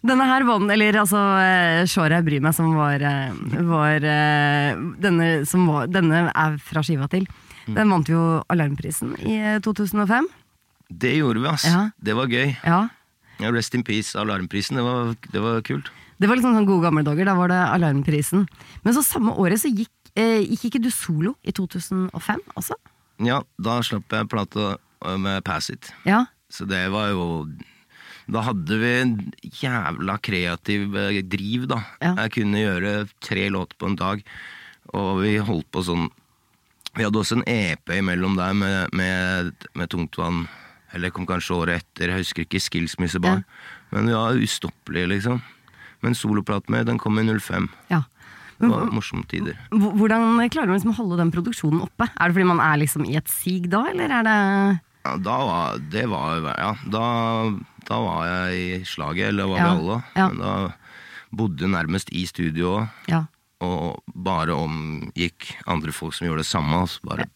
Denne 0.00 0.24
her 0.24 0.46
vant, 0.48 0.70
eller 0.72 0.96
altså 1.02 1.18
Shora 1.20 1.88
Shore 1.92 2.16
jeg 2.16 2.24
bryr 2.24 2.44
meg, 2.44 2.54
som 2.56 2.72
var, 2.72 3.02
eh, 3.04 3.34
var 3.68 4.06
eh, 4.08 4.78
denne, 5.02 5.30
som 5.48 5.66
var 5.68 5.90
denne 5.92 6.30
er 6.30 6.56
fra 6.64 6.80
skiva 6.86 7.08
til. 7.12 7.26
Mm. 7.66 7.74
Den 7.76 7.92
vant 7.92 8.08
jo 8.08 8.20
Alarmprisen 8.52 9.12
i 9.20 9.36
eh, 9.36 9.58
2005. 9.60 10.28
Det 10.90 11.12
gjorde 11.18 11.42
vi, 11.42 11.50
ass. 11.50 11.68
Ja. 11.68 11.82
Det 12.00 12.16
var 12.16 12.32
gøy. 12.32 12.54
Ja. 12.64 12.80
Ja, 13.40 13.52
Rest 13.52 13.76
in 13.76 13.84
peace, 13.84 14.16
Alarmprisen. 14.18 14.80
Det 14.80 14.84
var, 14.84 15.12
det 15.32 15.42
var 15.44 15.60
kult. 15.68 15.92
Det 16.20 16.28
var 16.28 16.36
liksom 16.36 16.56
sånn 16.56 16.68
gode 16.68 16.84
gamle 16.84 17.04
dager, 17.06 17.28
da 17.28 17.36
var 17.38 17.52
det 17.52 17.60
Alarmprisen. 17.76 18.46
Men 18.84 18.96
så 18.96 19.04
samme 19.04 19.36
året 19.40 19.62
så 19.62 19.70
gikk, 19.72 19.92
eh, 20.16 20.40
gikk 20.44 20.68
ikke 20.68 20.82
du 20.84 20.90
solo 20.92 21.36
i 21.44 21.54
2005 21.56 22.42
også? 22.60 22.76
Ja, 23.24 23.40
da 23.60 23.78
slapp 23.84 24.12
jeg 24.12 24.28
plate 24.32 24.74
øh, 24.74 25.16
med 25.20 25.44
Pass 25.44 25.70
It. 25.72 25.92
Ja. 26.08 26.24
Så 26.52 26.66
det 26.68 26.82
var 26.92 27.12
jo 27.12 27.46
Da 28.30 28.44
hadde 28.46 28.78
vi 28.78 28.90
en 29.00 29.12
jævla 29.42 30.16
kreativ 30.22 30.96
eh, 30.98 31.20
driv, 31.26 31.66
da. 31.70 31.80
Ja. 32.02 32.14
Jeg 32.24 32.34
kunne 32.38 32.62
gjøre 32.62 32.94
tre 33.24 33.48
låter 33.52 33.78
på 33.80 33.90
en 33.90 33.98
dag, 33.98 34.22
og 34.94 35.22
vi 35.24 35.36
holdt 35.38 35.68
på 35.70 35.84
sånn 35.86 36.08
Vi 36.96 37.04
hadde 37.06 37.20
også 37.20 37.36
en 37.38 37.46
EP 37.46 37.92
imellom 37.94 38.34
der 38.34 38.54
med, 38.58 38.94
med, 38.98 39.66
med 39.78 39.90
Tungtvann. 39.92 40.48
Eller 40.90 41.12
kom 41.14 41.22
kanskje 41.22 41.54
året 41.54 41.84
etter, 41.84 42.10
jeg 42.10 42.24
husker 42.24 42.42
ikke. 42.42 42.58
Skilsmissebarn. 42.58 43.44
Ja. 43.44 43.84
Men 43.94 44.10
vi 44.10 44.16
var 44.16 44.40
ustoppelige, 44.42 45.12
liksom. 45.12 45.38
Men 46.02 46.18
soloplaten 46.18 46.74
med, 46.74 46.88
den 46.90 46.98
kom 46.98 47.20
i 47.22 47.26
05. 47.30 47.68
ja. 47.92 48.02
Det 48.60 48.68
var 48.68 48.90
morsomme 48.92 49.24
tider. 49.24 49.56
Hvordan 49.72 50.42
klarer 50.52 50.68
man 50.68 50.76
liksom 50.76 50.92
å 50.92 50.98
holde 50.98 51.16
den 51.22 51.30
produksjonen 51.32 51.80
oppe? 51.86 52.10
Er 52.10 52.28
det 52.28 52.36
fordi 52.36 52.48
man 52.50 52.60
er 52.60 52.76
liksom 52.82 53.06
i 53.08 53.14
et 53.16 53.30
sig 53.32 53.70
da, 53.72 53.86
eller 53.88 54.12
er 54.18 54.26
det 54.26 54.34
Ja, 55.04 55.16
da 55.16 55.36
var 55.48 55.78
det 55.92 56.06
var, 56.10 56.42
Ja, 56.58 56.74
da, 56.92 57.04
da 57.88 58.00
var 58.04 58.26
jeg 58.28 58.58
i 58.60 58.84
slaget, 58.84 59.28
eller 59.32 59.48
var 59.48 59.58
Ja, 59.58 59.68
vi 59.74 59.78
alle. 59.80 60.02
ja. 60.16 60.28
Men 60.28 60.38
da 60.44 60.72
bodde 61.32 61.64
jeg 61.64 61.70
nærmest 61.72 62.10
i 62.12 62.26
studio 62.26 62.74
òg, 62.80 62.88
Ja. 63.08 63.24
og 63.64 64.02
bare 64.14 64.50
omgikk 64.56 65.54
andre 65.66 65.92
folk 65.92 66.14
som 66.14 66.26
gjorde 66.28 66.42
det 66.44 66.50
samme. 66.50 66.82
Altså 66.84 67.00
bare 67.04 67.28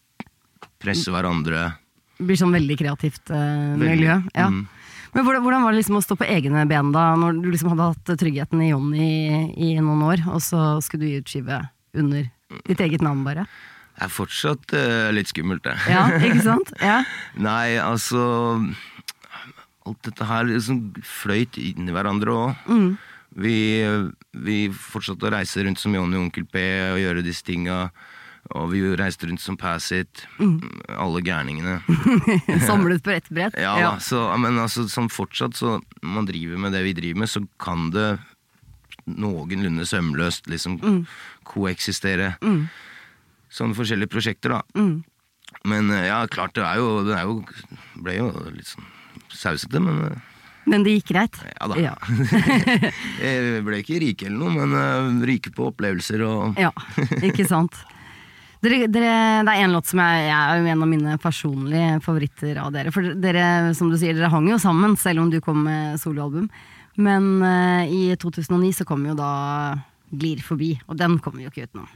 presse 0.79 1.09
hverandre. 1.09 1.75
Det 2.17 2.25
blir 2.27 2.37
sånn 2.39 2.53
veldig 2.55 2.77
kreativt 2.79 3.29
eh, 3.33 3.75
miljø. 3.79 4.21
Ja. 4.35 4.47
Mm. 4.49 4.67
Men 5.15 5.23
hvordan, 5.25 5.43
hvordan 5.43 5.63
var 5.63 5.71
det 5.71 5.79
liksom 5.81 5.97
å 5.97 6.03
stå 6.03 6.17
på 6.19 6.27
egne 6.27 6.65
ben 6.67 6.91
da, 6.91 7.15
når 7.15 7.41
du 7.41 7.49
liksom 7.51 7.69
hadde 7.71 7.87
hatt 7.93 8.19
tryggheten 8.19 8.61
i 8.61 8.69
Johnny 8.73 8.99
i, 8.99 9.43
i 9.55 9.79
noen 9.79 10.03
år, 10.03 10.23
og 10.27 10.41
så 10.43 10.81
skulle 10.83 11.05
du 11.05 11.07
gi 11.09 11.21
ut 11.23 11.31
skive 11.31 11.59
under 11.95 12.25
ditt 12.67 12.81
eget 12.83 13.01
navn, 13.01 13.23
bare? 13.23 13.45
Er 14.01 14.09
fortsatt 14.11 14.73
uh, 14.75 15.09
litt 15.15 15.29
skummelt, 15.31 15.63
det. 15.63 15.75
Ja, 15.87 16.07
ikke 16.19 16.41
sant? 16.43 16.73
Ja. 16.83 16.97
Nei, 17.47 17.77
altså 17.79 18.19
Alt 19.85 20.01
dette 20.07 20.25
her 20.25 20.47
liksom 20.49 20.79
fløyt 21.05 21.59
inn 21.61 21.87
i 21.87 21.93
hverandre 21.93 22.33
òg. 22.33 22.63
Mm. 22.67 22.89
Vi, 23.37 23.55
vi 24.47 24.57
fortsatte 24.73 25.27
å 25.27 25.31
reise 25.35 25.61
rundt 25.65 25.77
som 25.81 25.93
Johnny 25.93 26.17
og 26.17 26.23
Onkel 26.27 26.47
P 26.49 26.61
og 26.95 26.99
gjøre 27.03 27.21
disse 27.25 27.45
tinga. 27.45 27.89
Og 28.55 28.67
vi 28.73 28.81
reiste 28.97 29.25
rundt 29.29 29.41
som 29.43 29.57
Pass 29.57 29.91
It, 29.93 30.23
Mm. 30.39 30.57
alle 31.01 31.21
gærningene. 31.25 31.79
Samlet 32.67 33.03
på 33.05 33.13
ett 33.13 33.29
brett. 33.29 33.55
Ja, 33.61 33.75
ja. 33.81 33.91
så, 34.01 34.23
men 34.41 34.57
altså, 34.61 34.87
sånn 34.89 35.09
fortsatt, 35.13 35.55
så 35.57 35.79
man 36.05 36.25
driver 36.29 36.57
med 36.61 36.73
det 36.73 36.83
vi 36.85 36.93
driver 36.97 37.23
med, 37.23 37.29
så 37.31 37.41
kan 37.61 37.89
det 37.93 38.09
noenlunde 39.05 39.85
sømløst 39.85 40.49
liksom 40.49 40.79
koeksistere. 41.45 42.35
Sånne 43.55 43.77
forskjellige 43.77 44.11
prosjekter, 44.11 44.57
da. 44.57 44.85
Men 45.65 45.91
eh, 45.93 46.07
ja, 46.09 46.21
klart, 46.27 46.55
det 46.57 46.65
er 46.65 46.81
jo 46.81 47.01
Det 47.05 47.15
er 47.17 47.27
jo, 47.29 47.41
ble 48.03 48.17
jo 48.17 48.29
litt 48.51 48.69
sånn 48.69 48.87
sausete, 49.31 49.81
men 49.81 50.01
eh, 50.09 50.31
Men 50.69 50.85
det 50.85 50.97
gikk 50.97 51.11
greit? 51.13 51.39
ja 51.45 51.67
da. 51.71 51.79
Ja. 51.79 51.95
Jeg 53.25 53.65
ble 53.65 53.81
ikke 53.81 53.99
rike 54.01 54.29
eller 54.29 54.39
noe, 54.41 54.53
men 54.55 54.77
eh, 54.79 55.27
rike 55.31 55.53
på 55.55 55.69
opplevelser 55.71 56.25
og 56.25 56.57
Ja, 56.65 56.71
ikke 57.21 57.47
sant. 57.49 57.77
Dere, 58.65 58.87
dere, 58.89 59.43
det 59.45 59.53
er 59.53 59.61
en 59.61 59.75
låt 59.75 59.85
som 59.91 59.99
jeg, 60.01 60.21
jeg 60.25 60.61
er 60.63 60.67
en 60.71 60.81
av 60.81 60.89
mine 60.89 61.17
personlige 61.21 61.99
favoritter 62.01 62.57
av 62.57 62.71
dere. 62.73 62.89
For 62.95 63.11
dere, 63.21 63.75
som 63.77 63.91
du 63.91 63.97
sier, 64.01 64.15
dere 64.17 64.31
hang 64.33 64.47
jo 64.49 64.57
sammen, 64.57 64.95
selv 64.97 65.21
om 65.21 65.29
du 65.29 65.37
kom 65.43 65.59
med 65.67 65.99
soloalbum. 66.01 66.47
Men 66.97 67.27
uh, 67.43 67.83
i 67.85 68.15
2009 68.17 68.71
så 68.79 68.87
kom 68.89 69.05
jo 69.05 69.13
da 69.19 69.29
Glir 70.15 70.41
forbi, 70.45 70.71
og 70.87 70.97
den 70.97 71.19
kommer 71.19 71.43
vi 71.43 71.45
jo 71.45 71.51
ikke 71.51 71.67
utenom. 71.67 71.91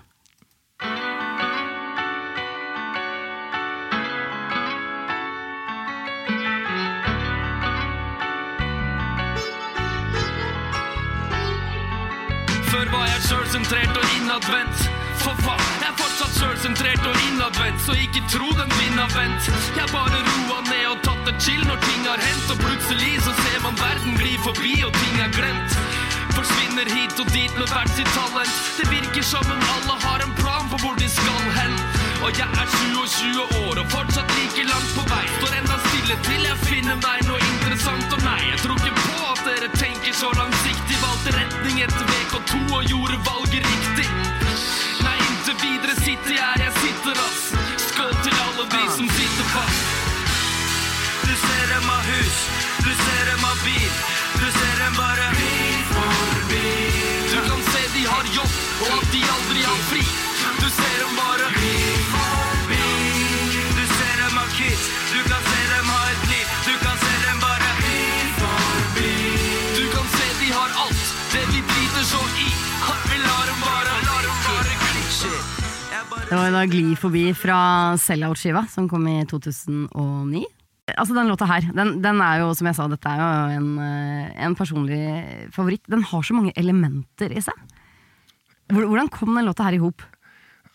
Sjølsentrert 13.50 13.96
og 13.98 14.10
innadvendt. 14.14 14.82
For 15.20 15.38
faen, 15.42 15.70
jeg 15.82 15.88
er 15.90 15.96
fortsatt 15.98 16.36
sjølsentrert 16.38 17.06
og 17.10 17.16
innadvendt, 17.26 17.82
så 17.82 17.96
ikke 17.98 18.22
tro 18.30 18.50
den 18.54 18.70
vinner 18.78 19.10
vent. 19.16 19.50
Jeg 19.74 19.90
bare 19.90 20.20
roa 20.28 20.60
ned 20.68 20.86
og 20.92 21.02
tatt 21.08 21.24
det 21.26 21.34
chill 21.42 21.64
når 21.66 21.82
ting 21.82 22.06
har 22.06 22.22
hendt, 22.22 22.46
og 22.54 22.62
plutselig 22.62 23.16
så 23.26 23.34
ser 23.40 23.58
man 23.66 23.80
verden 23.82 24.20
gli 24.22 24.36
forbi 24.46 24.76
og 24.86 24.94
ting 25.00 25.18
er 25.26 25.34
glemt. 25.34 25.80
Forsvinner 26.38 26.94
hit 26.94 27.18
og 27.18 27.34
dit 27.34 27.58
med 27.58 27.74
hvert 27.74 27.90
sitt 27.98 28.14
talent. 28.14 28.54
Det 28.78 28.86
virker 28.94 29.26
som 29.26 29.50
om 29.50 29.66
alle 29.80 29.98
har 30.06 30.28
en 30.28 30.38
plan 30.38 30.70
for 30.70 30.86
hvor 30.86 31.02
de 31.02 31.10
skal 31.10 31.50
hen. 31.58 31.74
Og 32.22 32.30
jeg 32.38 32.48
27 33.08 33.42
år 33.64 33.80
og 33.80 33.92
fortsatt 33.92 34.32
like 34.36 34.64
langt 34.68 34.90
på 34.96 35.04
vei. 35.08 35.24
Står 35.38 35.54
enda 35.56 35.78
stille 35.86 36.16
til 36.26 36.42
jeg 36.44 36.58
finner 36.66 36.98
meg 37.00 37.22
noe 37.30 37.40
interessant. 37.46 38.16
Og 38.16 38.24
nei, 38.26 38.42
jeg 38.50 38.60
tror 38.64 38.82
ikke 38.82 39.04
på 39.06 39.20
at 39.30 39.44
dere 39.48 39.70
tenker 39.78 40.16
så 40.20 40.32
langsiktig. 40.36 40.98
Valgte 41.04 41.36
retning 41.38 41.80
etter 41.86 42.10
VK2 42.12 42.60
og 42.76 42.90
gjorde 42.92 43.20
valget 43.30 43.70
riktig. 43.72 44.08
Nei, 45.06 45.16
inntil 45.30 45.58
videre 45.64 45.96
sitter 46.02 46.36
jeg 46.36 46.44
her 46.44 46.66
jeg 46.66 46.76
sitter, 46.82 47.24
ass. 47.24 47.42
Skål 47.86 48.14
til 48.28 48.36
alle 48.48 48.68
de 48.76 48.84
som 48.98 49.12
sitter 49.16 49.50
fast. 49.54 49.96
Du 51.24 51.34
ser 51.46 51.66
dem 51.72 51.90
av 51.96 52.12
hus, 52.12 52.38
du 52.84 52.92
ser 53.06 53.24
dem 53.32 53.44
av 53.48 53.64
bil, 53.64 53.92
du 54.42 54.48
ser 54.60 54.76
dem 54.84 55.00
bare 55.00 55.32
bil 55.40 55.84
for 55.94 56.48
bil. 56.52 57.28
Du 57.32 57.40
kan 57.48 57.68
se 57.72 57.84
de 57.96 58.08
har 58.12 58.32
jobb, 58.36 58.60
og 58.84 58.96
at 59.00 59.12
de 59.16 59.24
aldri 59.38 59.68
har 59.70 59.84
fri. 59.94 60.08
Du 60.60 60.68
ser 60.68 60.96
dem 61.06 61.16
bare 61.16 61.48
Bil 61.60 62.09
Det 76.30 76.38
var 76.38 76.52
da 76.54 76.62
Gli 76.70 76.94
forbi 77.00 77.30
fra 77.34 77.96
Sellout-skiva, 77.98 78.62
som 78.70 78.86
kom 78.90 79.08
i 79.10 79.24
2009. 79.30 80.44
Altså 80.98 81.14
Den 81.18 81.30
låta 81.30 81.46
her, 81.50 81.66
den, 81.74 81.96
den 82.02 82.22
er 82.26 82.42
jo, 82.44 82.52
som 82.58 82.70
jeg 82.70 82.78
sa, 82.78 82.86
dette 82.90 83.10
er 83.10 83.20
jo 83.22 83.58
en, 83.60 83.70
eh, 83.82 84.30
en 84.46 84.56
personlig 84.58 85.02
favoritt. 85.54 85.84
Den 85.90 86.04
har 86.06 86.26
så 86.26 86.34
mange 86.38 86.54
elementer 86.58 87.34
i 87.34 87.42
seg. 87.46 87.58
Hvordan 88.74 89.10
kom 89.14 89.34
den 89.38 89.46
låta 89.50 89.66
her 89.68 89.78
i 89.78 89.82
hop? 89.82 90.02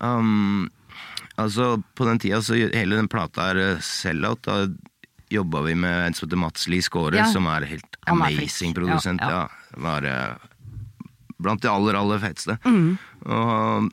Um, 0.03 0.69
altså, 1.39 1.77
på 1.95 2.07
den 2.09 2.19
tida, 2.23 2.41
så 2.43 2.59
hele 2.59 2.99
den 2.99 3.11
plata 3.11 3.51
er 3.53 3.79
Sellout. 3.83 4.43
sell-out. 4.43 4.43
Da 4.47 5.35
jobba 5.35 5.63
vi 5.67 5.75
med 5.79 6.07
en 6.09 6.15
som 6.15 6.27
heter 6.29 6.39
Mats 6.39 6.67
Lie 6.71 6.83
Skåre, 6.83 7.17
Ja. 7.19 7.27
som 7.31 7.47
er 7.51 7.67
helt 7.67 7.97
amazing 8.07 8.75
produsent. 8.75 9.21
Ja, 9.23 9.31
Ja, 9.31 9.49
ja. 9.49 9.83
Var 9.83 10.05
uh, 10.05 10.37
blant 11.43 11.63
de 11.63 11.71
aller, 11.71 11.95
aller 11.99 12.19
feteste. 12.23 12.59
Mm. 12.67 12.99
Og 13.27 13.93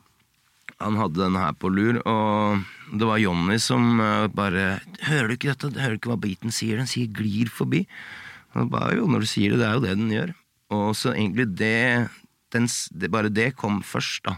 han 0.82 0.98
hadde 1.00 1.22
den 1.22 1.38
her 1.40 1.54
på 1.58 1.70
lur, 1.72 2.02
og 2.10 2.62
det 2.92 3.08
var 3.08 3.22
Jonny 3.22 3.58
som 3.62 4.02
uh, 4.02 4.28
bare 4.28 4.82
'Hører 5.06 5.28
du 5.28 5.34
ikke 5.38 5.54
dette? 5.54 5.80
Hører 5.80 5.96
du 5.96 6.02
ikke 6.02 6.14
hva 6.14 6.22
beaten 6.22 6.52
sier? 6.52 6.78
Den 6.78 6.90
sier 6.90 7.08
'glir 7.08 7.50
forbi'. 7.50 7.86
Og 8.56 8.70
bare, 8.72 8.98
jo, 8.98 9.08
når 9.08 9.24
du 9.24 9.30
sier 9.32 9.54
det, 9.54 9.62
det 9.62 9.68
er 9.68 9.74
jo 9.78 9.86
det 9.86 9.98
den 9.98 10.12
gjør. 10.12 10.34
Og 10.76 10.96
så 10.96 11.14
egentlig 11.14 11.48
det, 11.56 12.10
den, 12.52 12.68
det 12.92 13.12
Bare 13.12 13.30
det 13.32 13.56
kom 13.56 13.82
først, 13.84 14.26
da. 14.28 14.36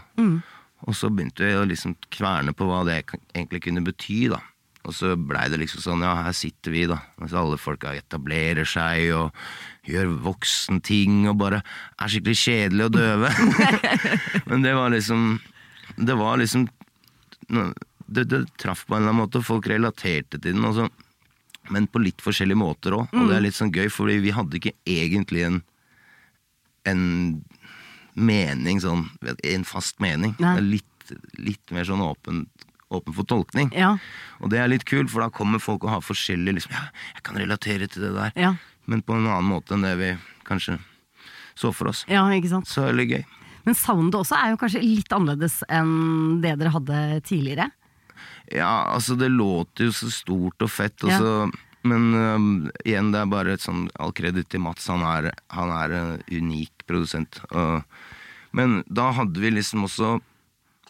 Og 0.84 0.94
så 0.94 1.10
begynte 1.10 1.46
vi 1.46 1.54
å 1.56 1.66
liksom 1.66 1.96
kverne 2.14 2.54
på 2.54 2.66
hva 2.68 2.84
det 2.86 3.00
egentlig 3.34 3.64
kunne 3.66 3.84
bety, 3.86 4.28
da. 4.30 4.38
Og 4.84 4.92
så 4.92 5.14
blei 5.16 5.46
det 5.48 5.62
liksom 5.62 5.80
sånn, 5.80 6.04
ja, 6.04 6.12
her 6.26 6.34
sitter 6.36 6.74
vi, 6.74 6.84
da. 6.90 6.98
mens 7.16 7.32
alle 7.32 7.56
folka 7.56 7.94
etablerer 7.96 8.68
seg 8.68 9.14
og 9.16 9.32
gjør 9.88 10.12
voksenting 10.26 11.24
og 11.30 11.38
bare 11.40 11.62
er 11.96 12.12
skikkelig 12.12 12.36
kjedelige 12.36 12.90
og 12.90 12.98
døve. 12.98 13.30
Men 14.50 14.66
det 14.66 14.74
var 14.76 14.92
liksom 14.92 15.38
Det 15.96 16.14
var 16.18 16.38
liksom 16.40 16.68
det, 18.06 18.24
det 18.30 18.42
traff 18.58 18.84
på 18.86 18.94
en 18.96 19.02
eller 19.02 19.12
annen 19.12 19.22
måte, 19.24 19.42
folk 19.44 19.66
relaterte 19.70 20.38
til 20.40 20.52
den. 20.54 20.64
Og 20.64 20.90
men 21.72 21.86
på 21.88 22.00
litt 22.02 22.20
forskjellige 22.20 22.60
måter 22.60 22.92
òg. 22.92 23.12
Og 23.16 23.30
det 23.30 23.38
er 23.38 23.44
litt 23.46 23.56
sånn 23.56 23.72
gøy, 23.72 23.86
fordi 23.92 24.18
vi 24.20 24.34
hadde 24.36 24.58
ikke 24.60 24.74
egentlig 24.84 25.46
en 25.46 25.62
en 26.84 27.00
mening, 28.14 28.76
sånn, 28.82 29.06
en 29.24 29.62
fast 29.64 30.02
mening. 30.04 30.34
Nei. 30.36 30.50
Det 30.52 30.60
er 30.60 30.66
litt, 30.68 31.12
litt 31.40 31.72
mer 31.72 31.86
sånn 31.88 32.02
åpen, 32.04 32.42
åpen 32.92 33.16
for 33.16 33.24
tolkning. 33.24 33.70
Ja, 33.72 33.94
Og 34.44 34.50
det 34.52 34.60
er 34.60 34.68
litt 34.68 34.84
kult, 34.84 35.08
for 35.08 35.24
da 35.24 35.30
kommer 35.32 35.62
folk 35.64 35.86
og 35.88 35.94
har 35.94 36.04
forskjellige 36.04 36.58
liksom, 36.58 36.74
Ja, 36.76 36.82
jeg 37.16 37.24
kan 37.24 37.40
relatere 37.40 37.88
til 37.88 38.04
det 38.04 38.12
der. 38.18 38.32
ja, 38.36 38.52
Men 38.84 39.00
på 39.00 39.16
en 39.16 39.24
annen 39.26 39.48
måte 39.48 39.72
enn 39.74 39.82
det 39.86 39.94
vi 39.96 40.10
kanskje 40.44 40.76
så 41.56 41.72
for 41.72 41.88
oss. 41.88 42.04
ja, 42.06 42.26
ikke 42.28 42.50
sant. 42.52 42.68
Så 42.68 42.84
det 42.84 42.90
er 42.92 43.00
litt 43.00 43.10
gøy. 43.14 43.24
Men 43.64 43.76
soundet 43.78 44.18
også 44.20 44.36
er 44.38 44.52
jo 44.52 44.60
kanskje 44.60 44.84
litt 44.84 45.12
annerledes 45.14 45.62
enn 45.72 46.40
det 46.44 46.56
dere 46.60 46.74
hadde 46.74 47.00
tidligere. 47.24 47.70
Ja, 48.52 48.90
altså 48.92 49.16
det 49.16 49.30
låter 49.32 49.88
jo 49.88 49.94
så 49.96 50.10
stort 50.12 50.64
og 50.64 50.72
fett, 50.72 50.98
og 51.06 51.14
Ja. 51.14 51.46
Men 51.84 52.14
øhm, 52.16 52.70
igjen, 52.88 53.10
det 53.12 53.20
er 53.20 53.28
bare 53.28 53.54
et 53.54 53.60
sånn 53.60 53.90
all 54.00 54.14
kreditt 54.16 54.48
til 54.48 54.62
Mats. 54.64 54.86
Han 54.88 55.02
er, 55.04 55.34
han 55.52 55.68
er 55.68 55.92
en 55.92 56.22
unik 56.32 56.86
produsent. 56.88 57.42
Uh, 57.52 57.84
men 58.56 58.78
da 58.88 59.10
hadde 59.12 59.42
vi 59.42 59.50
liksom 59.52 59.84
også 59.84 60.14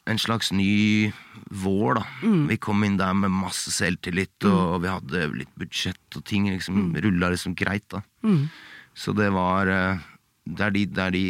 en 0.06 0.20
slags 0.20 0.52
ny 0.54 1.10
vår, 1.64 1.98
da. 1.98 2.04
Vi 2.50 2.60
kom 2.62 2.84
inn 2.86 2.98
der 3.00 3.14
med 3.16 3.32
masse 3.32 3.72
selvtillit, 3.74 4.36
og, 4.46 4.82
vi 4.84 4.92
hadde 4.92 5.26
litt 5.32 5.54
budsjett, 5.58 6.04
og 6.14 6.24
ting 6.28 6.46
liksom 6.52 6.78
mm. 6.78 6.98
rulla 7.08 7.32
liksom 7.32 7.56
greit, 7.58 7.86
da. 7.90 8.04
Så 8.94 9.16
det 9.16 9.32
var 9.34 9.66
øh, 9.66 9.98
Det 10.44 10.60
er 10.62 10.70
de, 10.70 10.86
de 10.86 11.24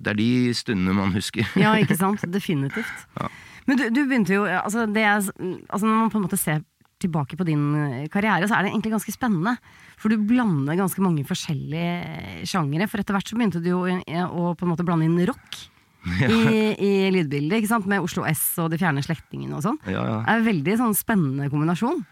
det 0.00 0.14
er 0.14 0.18
de 0.18 0.28
stundene 0.56 0.94
man 0.96 1.12
husker. 1.12 1.44
Ja, 1.60 1.74
ikke 1.76 1.96
sant? 2.00 2.22
Definitivt. 2.32 3.06
Men 3.68 3.76
du, 3.78 3.86
du 3.92 4.00
begynte 4.08 4.32
jo 4.34 4.46
altså, 4.48 4.86
det 4.88 5.02
er, 5.04 5.20
altså 5.20 5.84
Når 5.86 5.96
man 6.00 6.10
på 6.10 6.18
en 6.18 6.24
måte 6.24 6.38
ser 6.40 6.62
tilbake 7.00 7.36
på 7.38 7.44
din 7.48 7.60
eh, 7.76 8.06
karriere, 8.12 8.44
så 8.48 8.56
er 8.58 8.66
det 8.66 8.72
egentlig 8.74 8.90
ganske 8.92 9.12
spennende. 9.14 9.54
For 10.00 10.12
du 10.12 10.20
blander 10.28 10.76
ganske 10.76 11.00
mange 11.04 11.22
forskjellige 11.24 11.92
eh, 12.04 12.40
sjangere. 12.48 12.88
For 12.92 13.00
etter 13.00 13.16
hvert 13.16 13.28
så 13.30 13.38
begynte 13.38 13.60
du 13.64 13.70
jo 13.70 13.82
i- 13.88 14.00
å 14.24 14.50
på 14.52 14.66
en 14.66 14.72
måte 14.74 14.84
blande 14.84 15.06
inn 15.08 15.16
rock 15.28 15.60
i, 16.28 16.74
i 16.76 16.90
lydbildet. 17.12 17.60
ikke 17.60 17.70
sant? 17.72 17.88
Med 17.88 18.04
Oslo 18.04 18.24
S 18.28 18.42
og 18.60 18.68
De 18.72 18.80
fjerne 18.80 19.00
slektningene 19.04 19.56
og 19.56 19.64
sånn. 19.64 19.78
Ja, 19.88 20.00
ja. 20.00 20.18
Det 20.24 20.32
er 20.34 20.42
en 20.42 20.48
veldig 20.50 20.76
sånn 20.82 20.96
spennende 20.98 21.48
kombinasjon. 21.52 22.02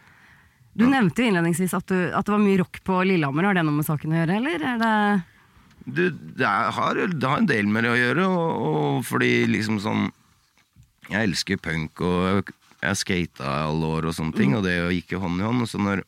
Du 0.79 0.85
nevnte 0.87 1.25
jo 1.25 1.33
innledningsvis 1.33 1.73
at, 1.75 1.89
du, 1.91 1.97
at 2.15 2.25
det 2.29 2.33
var 2.37 2.41
mye 2.45 2.61
rock 2.61 2.81
på 2.87 3.01
Lillehammer. 3.09 3.49
Har 3.49 3.57
det 3.59 3.65
noe 3.67 3.81
med 3.81 3.89
saken 3.89 4.13
å 4.15 4.21
gjøre, 4.23 4.37
eller? 4.41 4.65
Er 4.73 4.81
det 4.85 4.93
Du, 5.89 6.05
det, 6.13 6.45
er, 6.45 6.71
har, 6.77 6.99
det 7.01 7.29
har 7.29 7.41
en 7.41 7.49
del 7.49 7.69
med 7.73 7.87
det 7.87 7.93
å 7.95 7.99
gjøre, 7.99 8.29
og, 8.29 8.67
og 8.69 9.05
fordi 9.09 9.33
liksom 9.49 9.79
sånn 9.81 10.09
Jeg 11.09 11.31
elsker 11.31 11.61
punk, 11.65 12.03
og 12.05 12.51
jeg, 12.83 12.99
skata 13.01 13.53
alle 13.65 13.93
år 13.97 14.11
og 14.11 14.17
sånne 14.19 14.37
ting, 14.37 14.53
og 14.59 14.67
det 14.67 14.77
gikk 14.99 15.17
jo 15.17 15.23
hånd 15.23 15.41
i 15.41 15.47
hånd. 15.47 15.65
Og 15.65 15.71
så 15.71 15.81
når, 15.81 16.03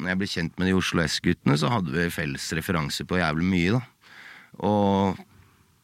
når 0.00 0.10
jeg 0.10 0.20
ble 0.20 0.30
kjent 0.32 0.58
med 0.58 0.68
de 0.68 0.74
Oslo 0.74 1.04
S-guttene, 1.04 1.54
så 1.60 1.70
hadde 1.70 1.94
vi 1.94 2.08
felles 2.12 2.48
referanser 2.58 3.06
på 3.06 3.20
jævlig 3.20 3.46
mye, 3.52 3.78
da. 3.78 4.10
Og 4.66 5.22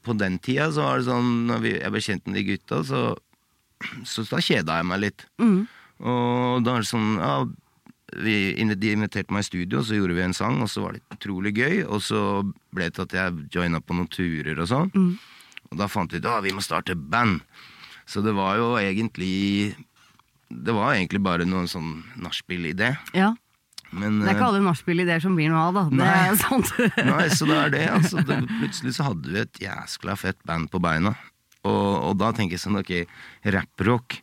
på 0.06 0.16
den 0.18 0.38
tida 0.42 0.66
så 0.74 0.88
var 0.88 0.98
det 0.98 1.08
sånn, 1.08 1.30
når 1.46 1.62
vi, 1.62 1.74
jeg 1.78 1.94
ble 1.94 2.02
kjent 2.08 2.26
med 2.26 2.40
de 2.40 2.46
gutta, 2.50 2.82
så, 2.90 3.04
så 4.08 4.26
da 4.32 4.42
kjeda 4.42 4.80
jeg 4.80 4.90
meg 4.90 5.02
litt. 5.06 5.26
Og 6.00 6.64
da 6.64 6.74
er 6.74 6.84
det 6.84 6.90
sånn 6.90 7.10
ja, 7.20 7.34
vi, 8.16 8.34
De 8.74 8.92
inviterte 8.92 9.32
meg 9.32 9.44
i 9.44 9.48
studio, 9.48 9.82
så 9.86 9.98
gjorde 9.98 10.16
vi 10.16 10.24
en 10.24 10.34
sang, 10.36 10.60
og 10.62 10.70
så 10.70 10.82
var 10.84 10.96
det 10.96 11.02
utrolig 11.14 11.54
gøy. 11.56 11.82
Og 11.86 12.02
så 12.02 12.22
ble 12.74 12.88
det 12.88 12.96
til 12.96 13.06
at 13.06 13.18
jeg 13.18 13.44
joina 13.54 13.80
på 13.80 13.96
noen 13.96 14.10
turer 14.10 14.58
og 14.58 14.70
sånn. 14.70 14.90
Og 15.70 15.78
da 15.78 15.86
fant 15.90 16.10
vi 16.12 16.18
ut 16.18 16.26
at 16.26 16.42
vi 16.44 16.54
må 16.56 16.64
starte 16.64 16.96
band. 16.98 17.44
Så 18.10 18.24
det 18.26 18.34
var 18.34 18.56
jo 18.58 18.72
egentlig 18.80 19.76
Det 20.50 20.74
var 20.74 20.96
egentlig 20.96 21.20
bare 21.22 21.46
noen 21.46 21.68
sånn 21.70 22.00
nachspiel-idé. 22.18 22.96
Ja. 23.14 23.36
Men 23.94 24.20
Det 24.20 24.28
er 24.30 24.34
ikke 24.34 24.46
eh, 24.46 24.48
alle 24.48 24.62
nachspiel-ideer 24.64 25.22
som 25.22 25.36
blir 25.38 25.50
noe 25.50 25.68
av, 25.68 25.76
da. 25.76 25.84
Det 25.90 25.98
Nei. 26.00 26.16
er 26.30 26.38
sant. 26.38 26.72
Nei, 27.10 27.26
så 27.30 27.46
det 27.46 27.58
er 27.58 27.72
det. 27.74 27.84
Altså, 27.90 28.24
det, 28.26 28.40
plutselig 28.58 28.96
så 28.96 29.06
hadde 29.10 29.30
vi 29.30 29.38
et 29.44 29.62
jæskla 29.62 30.16
fett 30.18 30.38
band 30.46 30.70
på 30.72 30.82
beina. 30.82 31.14
Og, 31.66 32.10
og 32.10 32.18
da 32.18 32.30
tenker 32.34 32.56
jeg 32.56 32.64
sånn, 32.64 32.78
ok, 32.80 32.92
rapprock. 33.54 34.20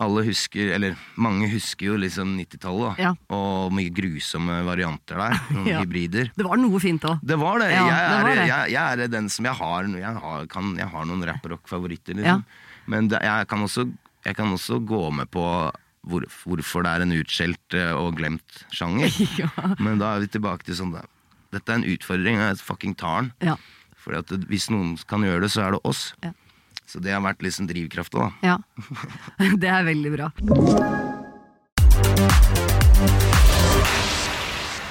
Alle 0.00 0.22
husker, 0.24 0.70
eller 0.76 0.94
mange 1.20 1.48
husker 1.52 1.90
jo 1.90 1.96
liksom 2.00 2.30
90-tallet. 2.38 2.98
Ja. 3.02 3.10
Og 3.34 3.72
mye 3.76 3.92
grusomme 3.92 4.60
varianter 4.64 5.20
der. 5.20 5.36
Noen 5.56 5.68
Ja. 5.68 5.82
hybrider. 5.82 6.30
Det 6.36 6.46
var 6.46 6.56
noe 6.60 6.80
fint 6.80 7.04
òg. 7.04 7.20
Det 7.22 7.36
var 7.40 7.60
det. 7.60 7.68
Ja, 7.74 7.82
jeg, 7.84 7.92
det 7.92 8.16
er, 8.16 8.22
var 8.24 8.34
det. 8.40 8.46
Jeg, 8.48 8.72
jeg 8.72 9.04
er 9.06 9.12
den 9.12 9.28
som 9.28 9.44
jeg 9.50 9.58
har 9.60 9.90
Jeg 10.00 10.14
har, 10.24 10.46
kan, 10.52 10.72
jeg 10.80 10.88
har 10.94 11.04
noen 11.10 11.26
rapprock-favoritter, 11.28 12.16
liksom. 12.18 12.44
Men 12.90 13.08
det, 13.12 13.20
kan 13.48 13.62
også, 13.62 13.84
jeg 14.24 14.36
kan 14.38 14.50
også 14.56 14.80
gå 14.86 15.02
med 15.14 15.30
på 15.30 15.44
hvor, 16.02 16.24
hvorfor 16.44 16.82
det 16.82 16.90
er 16.96 17.04
en 17.04 17.12
utskjelt 17.14 17.76
eh, 17.78 17.92
og 17.94 18.16
glemt 18.18 18.64
sjanger. 18.74 19.12
Ja. 19.38 19.52
Men 19.78 20.00
da 20.02 20.16
er 20.16 20.24
vi 20.24 20.32
tilbake 20.34 20.66
til 20.66 20.74
sånn. 20.80 20.96
Dette 21.52 21.68
er 21.70 21.78
en 21.82 21.86
utfordring, 21.92 22.40
jeg 22.40 22.58
fucking 22.64 22.96
tar 22.98 23.20
den. 23.22 23.32
Ja. 23.52 23.54
Fordi 24.02 24.18
at 24.18 24.48
hvis 24.50 24.66
noen 24.72 24.96
kan 25.06 25.22
gjøre 25.22 25.44
det, 25.44 25.52
så 25.54 25.62
er 25.68 25.76
det 25.76 25.82
oss. 25.86 26.08
Ja. 26.24 26.32
Så 26.92 27.00
det 27.00 27.14
har 27.14 27.22
vært 27.24 27.40
liksom 27.40 27.64
drivkrafta, 27.70 28.26
da. 28.26 28.30
ja. 28.44 28.58
Det 29.62 29.68
er 29.72 29.86
veldig 29.86 30.10
bra. 30.12 30.26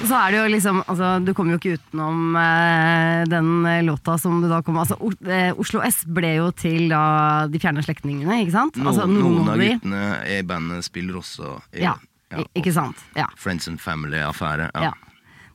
Så 0.02 0.16
er 0.18 0.32
det 0.34 0.38
jo 0.40 0.46
liksom 0.50 0.80
altså, 0.82 1.12
Du 1.22 1.30
kommer 1.30 1.54
jo 1.54 1.60
ikke 1.60 1.76
utenom 1.78 2.34
eh, 2.40 3.20
den 3.30 3.62
låta 3.86 4.16
som 4.18 4.40
du 4.42 4.48
da 4.50 4.58
kom 4.66 4.80
altså, 4.82 4.96
eh, 5.30 5.52
Oslo 5.54 5.78
S 5.86 6.00
ble 6.10 6.32
jo 6.40 6.48
til 6.58 6.90
da 6.90 7.46
De 7.52 7.60
fjerne 7.62 7.84
slektningene, 7.86 8.40
ikke 8.42 8.56
sant? 8.56 8.80
Noen, 8.80 8.90
altså, 8.90 9.06
noen 9.06 9.52
av 9.52 9.62
guttene 9.62 10.02
i 10.26 10.40
bandet 10.42 10.88
spiller 10.88 11.22
også 11.22 11.54
i 11.70 11.86
Ja, 11.86 11.94
ja, 12.34 12.42
ikke 12.58 12.74
sant? 12.74 12.98
Ja. 13.14 13.30
Friends 13.38 13.70
and 13.70 13.78
Family-affære. 13.78 14.72
Ja. 14.74 14.90
Ja. 14.90 15.11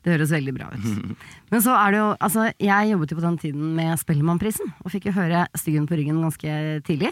Det 0.08 0.14
høres 0.16 0.32
veldig 0.32 0.54
bra 0.56 0.70
ut. 0.72 1.16
Men 1.52 1.64
så 1.64 1.76
er 1.76 1.92
det 1.92 2.00
jo 2.00 2.10
Altså, 2.24 2.48
jeg 2.64 2.92
jobbet 2.94 3.12
jo 3.12 3.20
på 3.20 3.26
den 3.28 3.40
tiden 3.42 3.72
med 3.76 4.00
Spellemannprisen, 4.00 4.72
og 4.80 4.94
fikk 4.94 5.10
jo 5.10 5.18
høre 5.20 5.46
Styggen 5.60 5.88
på 5.90 6.00
ryggen 6.00 6.22
ganske 6.24 6.60
tidlig. 6.88 7.12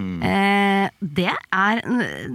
Eh, 0.00 0.86
det 1.00 1.28
er 1.28 1.80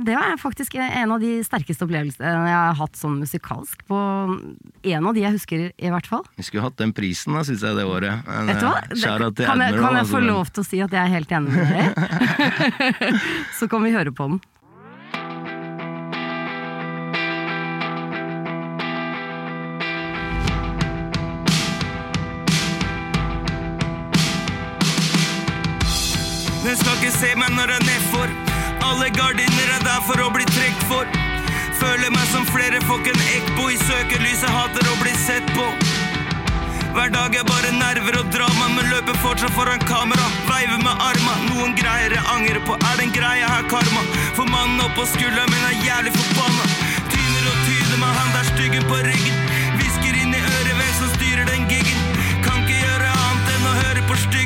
Det 0.06 0.14
var 0.14 0.38
faktisk 0.38 0.76
en 0.78 1.12
av 1.16 1.24
de 1.24 1.40
sterkeste 1.46 1.86
opplevelsene 1.88 2.28
jeg 2.28 2.54
har 2.54 2.76
hatt 2.78 3.00
sånn 3.00 3.16
musikalsk. 3.24 3.86
På 3.90 3.98
en 4.36 5.08
av 5.08 5.16
de 5.16 5.24
jeg 5.24 5.38
husker, 5.38 5.64
i 5.74 5.94
hvert 5.94 6.10
fall. 6.10 6.26
Vi 6.38 6.46
skulle 6.46 6.68
hatt 6.68 6.78
den 6.78 6.94
prisen, 6.94 7.34
da, 7.34 7.46
syns 7.48 7.64
jeg, 7.66 7.80
det 7.80 7.88
året. 7.90 8.22
Men, 8.28 8.52
Vet 8.52 8.62
du 8.62 8.68
hva? 8.68 8.84
eh, 8.84 9.48
Kan 9.48 9.64
jeg, 9.64 9.80
kan 9.80 9.98
jeg 9.98 10.04
altså, 10.04 10.12
få 10.14 10.22
lov 10.28 10.52
til 10.52 10.66
å 10.66 10.68
si 10.68 10.84
at 10.86 10.94
jeg 10.94 11.02
er 11.02 11.16
helt 11.16 11.32
enig 11.40 11.56
med 11.56 11.74
deg? 11.74 11.86
så 13.60 13.72
kan 13.72 13.88
vi 13.88 13.96
høre 13.96 14.14
på 14.14 14.30
den. 14.30 14.44
Se 27.20 27.32
meg 27.40 27.52
når 27.56 27.72
jeg 27.76 27.86
nedfor. 27.88 28.32
Alle 28.86 29.08
gardiner 29.16 29.70
er 29.78 29.84
der 29.86 30.02
for 30.08 30.20
å 30.22 30.32
bli 30.34 30.46
trukket 30.50 30.86
for. 30.90 31.08
Føler 31.80 32.12
meg 32.12 32.26
som 32.32 32.48
flere 32.50 32.82
folk 32.88 33.08
en 33.12 33.22
ekbo 33.36 33.70
i 33.72 33.78
søkelyset, 33.82 34.50
hater 34.52 34.90
å 34.92 34.96
bli 35.02 35.14
sett 35.26 35.48
på. 35.56 35.68
Hver 36.96 37.12
dag 37.12 37.36
er 37.36 37.44
bare 37.48 37.72
nerver 37.76 38.20
og 38.22 38.30
drama, 38.32 38.70
men 38.72 38.88
løper 38.92 39.18
fortsatt 39.24 39.52
foran 39.56 39.84
kamera. 39.88 40.28
Veiver 40.48 40.80
med 40.80 41.04
arma, 41.10 41.36
noen 41.50 41.76
greier 41.76 42.16
jeg 42.16 42.24
angrer 42.32 42.62
på. 42.68 42.78
Er 42.80 43.00
det 43.00 43.08
en 43.10 43.16
greie 43.18 43.52
her, 43.52 43.68
karma? 43.72 44.06
For 44.38 44.48
mannen 44.48 44.84
oppå 44.86 45.08
skulderen 45.12 45.52
min 45.52 45.68
er 45.72 45.76
jævlig 45.84 46.16
forbanna. 46.16 46.72
Tyner 47.12 47.52
og 47.52 47.60
tyner 47.68 48.00
med 48.00 48.16
han 48.20 48.34
der 48.38 48.50
styggen 48.54 48.88
på 48.92 49.04
ryggen. 49.10 49.54
Hvisker 49.76 50.24
inn 50.24 50.36
i 50.36 50.44
øret 50.56 50.74
hvem 50.80 50.96
som 51.02 51.12
styrer 51.18 51.52
den 51.52 51.68
giggen. 51.72 52.00
Kan 52.48 52.64
ikke 52.64 52.80
gjøre 52.80 53.12
annet 53.12 53.54
enn 53.58 53.70
å 53.72 53.78
høre 53.82 54.08
på 54.08 54.20
styggen, 54.24 54.45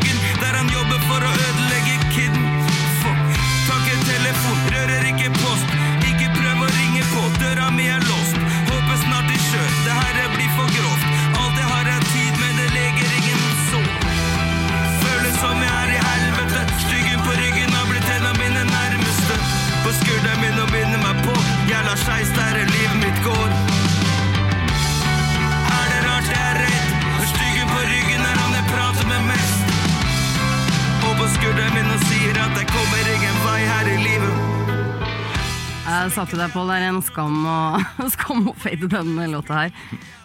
Pål, 36.49 36.69
det 36.71 36.75
er 36.79 36.85
en 36.89 37.01
skam 37.05 37.35
å, 37.45 37.57
skam 38.15 38.47
å 38.49 38.53
fade 38.57 38.87
denne 38.89 39.27
låta 39.29 39.59
her. 39.67 39.73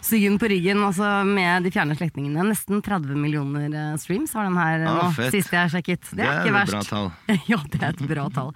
Syggen 0.05 0.39
på 0.41 0.49
ryggen, 0.49 0.81
altså 0.85 1.05
med 1.27 1.65
de 1.67 1.71
fjerne 1.73 1.93
slektningene. 1.97 2.47
Nesten 2.49 2.81
30 2.85 3.13
millioner 3.19 3.67
eh, 3.69 3.91
streams 4.01 4.33
har 4.37 4.47
den 4.49 4.57
her 4.57 4.85
Ah, 4.89 5.11
nå, 5.13 5.29
sist 5.33 5.53
jeg 5.53 5.71
sjekket. 5.73 6.09
Det, 6.11 6.17
Det 6.23 6.25
er 6.25 6.33
er 6.33 6.41
ikke 6.47 6.55
verst. 6.57 6.73
bra 6.73 6.81
tall. 6.89 7.11
ja, 7.51 7.59
det 7.69 7.81
er 7.83 7.93
et 7.93 8.03
bra 8.09 8.25
tall. 8.33 8.51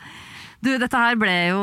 Du, 0.65 0.71
dette 0.81 0.99
her 1.05 1.15
ble 1.21 1.35
jo 1.53 1.61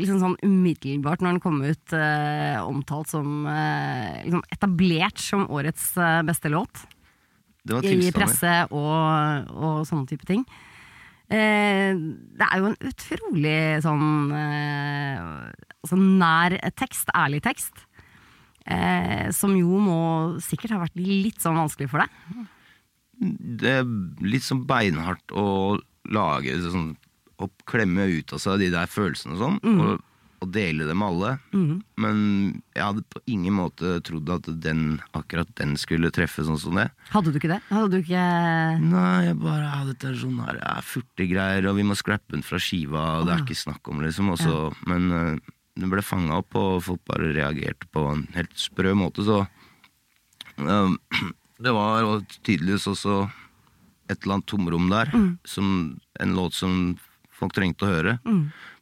liksom 0.00 0.22
sånn 0.22 0.38
umiddelbart 0.46 1.20
når 1.24 1.34
den 1.36 1.42
kom 1.44 1.58
ut, 1.66 1.96
eh, 1.98 2.56
omtalt 2.62 3.10
som 3.10 3.42
eh, 3.50 4.22
liksom 4.24 4.46
etablert 4.54 5.20
som 5.20 5.44
årets 5.52 5.90
eh, 6.00 6.22
beste 6.30 6.48
låt 6.54 6.86
Det 7.66 7.74
var 7.76 7.90
i 7.90 8.14
presse 8.16 8.54
og, 8.70 9.50
og 9.50 9.82
sånne 9.90 10.08
type 10.14 10.24
ting. 10.30 10.46
Eh, 11.30 11.94
det 11.94 12.46
er 12.46 12.58
jo 12.58 12.70
en 12.72 12.80
utrolig 12.90 13.58
sånn 13.84 14.32
eh, 14.34 15.20
altså 15.80 15.98
nær 16.00 16.56
tekst, 16.78 17.12
ærlig 17.14 17.42
tekst. 17.44 17.84
Eh, 18.66 19.30
som 19.34 19.54
jo 19.56 19.78
må 19.82 20.00
sikkert 20.44 20.74
ha 20.74 20.82
vært 20.82 20.98
litt 20.98 21.40
sånn 21.42 21.58
vanskelig 21.58 21.90
for 21.92 22.02
deg. 22.02 22.42
Det 23.62 23.76
er 23.80 23.88
litt 24.24 24.46
sånn 24.46 24.64
beinhardt 24.68 25.32
å 25.36 25.76
lage 26.08 26.54
sånn 26.64 26.94
Å 27.40 27.46
klemme 27.68 28.06
ut 28.08 28.32
av 28.32 28.40
seg 28.40 28.60
de 28.60 28.66
der 28.72 28.88
følelsene 28.90 29.32
og 29.36 29.40
sånn. 29.40 29.54
Mm. 29.64 29.78
Og, 29.80 30.09
og 30.40 30.48
dele 30.54 30.86
det 30.88 30.94
med 30.96 31.06
alle. 31.06 31.30
Men 32.00 32.20
jeg 32.72 32.82
hadde 32.82 33.04
på 33.12 33.20
ingen 33.28 33.56
måte 33.58 33.98
trodd 34.06 34.30
at 34.32 34.48
den, 34.64 35.00
akkurat 35.16 35.50
den 35.60 35.74
skulle 35.80 36.12
treffe 36.14 36.44
sånn 36.46 36.60
som 36.60 36.78
det. 36.80 36.88
Hadde 37.12 37.32
du 37.32 37.40
ikke 37.40 37.52
det? 37.52 37.60
Hadde 37.68 37.90
du 37.92 37.98
ikke 38.00 38.26
Nei, 38.80 39.26
jeg 39.28 39.38
bare 39.42 39.66
ja, 39.66 39.80
dette 39.90 40.10
er 40.10 40.20
sånn 40.20 40.40
her 40.46 40.60
ja, 40.62 40.76
furtegreier, 40.86 41.68
og 41.70 41.76
vi 41.76 41.86
må 41.90 41.96
scrappe 41.98 42.34
den 42.34 42.46
fra 42.46 42.60
skiva, 42.62 43.04
og 43.20 43.28
det 43.28 43.34
er 43.34 43.44
ikke 43.44 43.58
snakk 43.62 43.92
om, 43.92 44.00
liksom. 44.04 44.32
Også, 44.36 44.70
Men 44.88 45.10
uh, 45.12 45.52
den 45.76 45.92
ble 45.92 46.04
fanga 46.04 46.40
opp, 46.40 46.56
og 46.56 46.80
folk 46.88 47.04
bare 47.10 47.34
reagerte 47.36 47.88
på 47.92 48.06
en 48.14 48.24
helt 48.36 48.56
sprø 48.58 48.96
måte, 48.98 49.26
så 49.28 49.44
uh, 49.44 50.96
Det 51.60 51.74
var 51.76 52.06
tydeligvis 52.40 52.86
også 52.88 53.26
et 54.08 54.22
eller 54.22 54.38
annet 54.38 54.46
tomrom 54.48 54.86
der, 54.88 55.10
som 55.44 55.66
en 56.16 56.30
låt 56.32 56.56
som 56.56 56.94
folk 57.40 57.54
trengte 57.56 57.86
å 57.88 57.90
høre. 57.90 58.18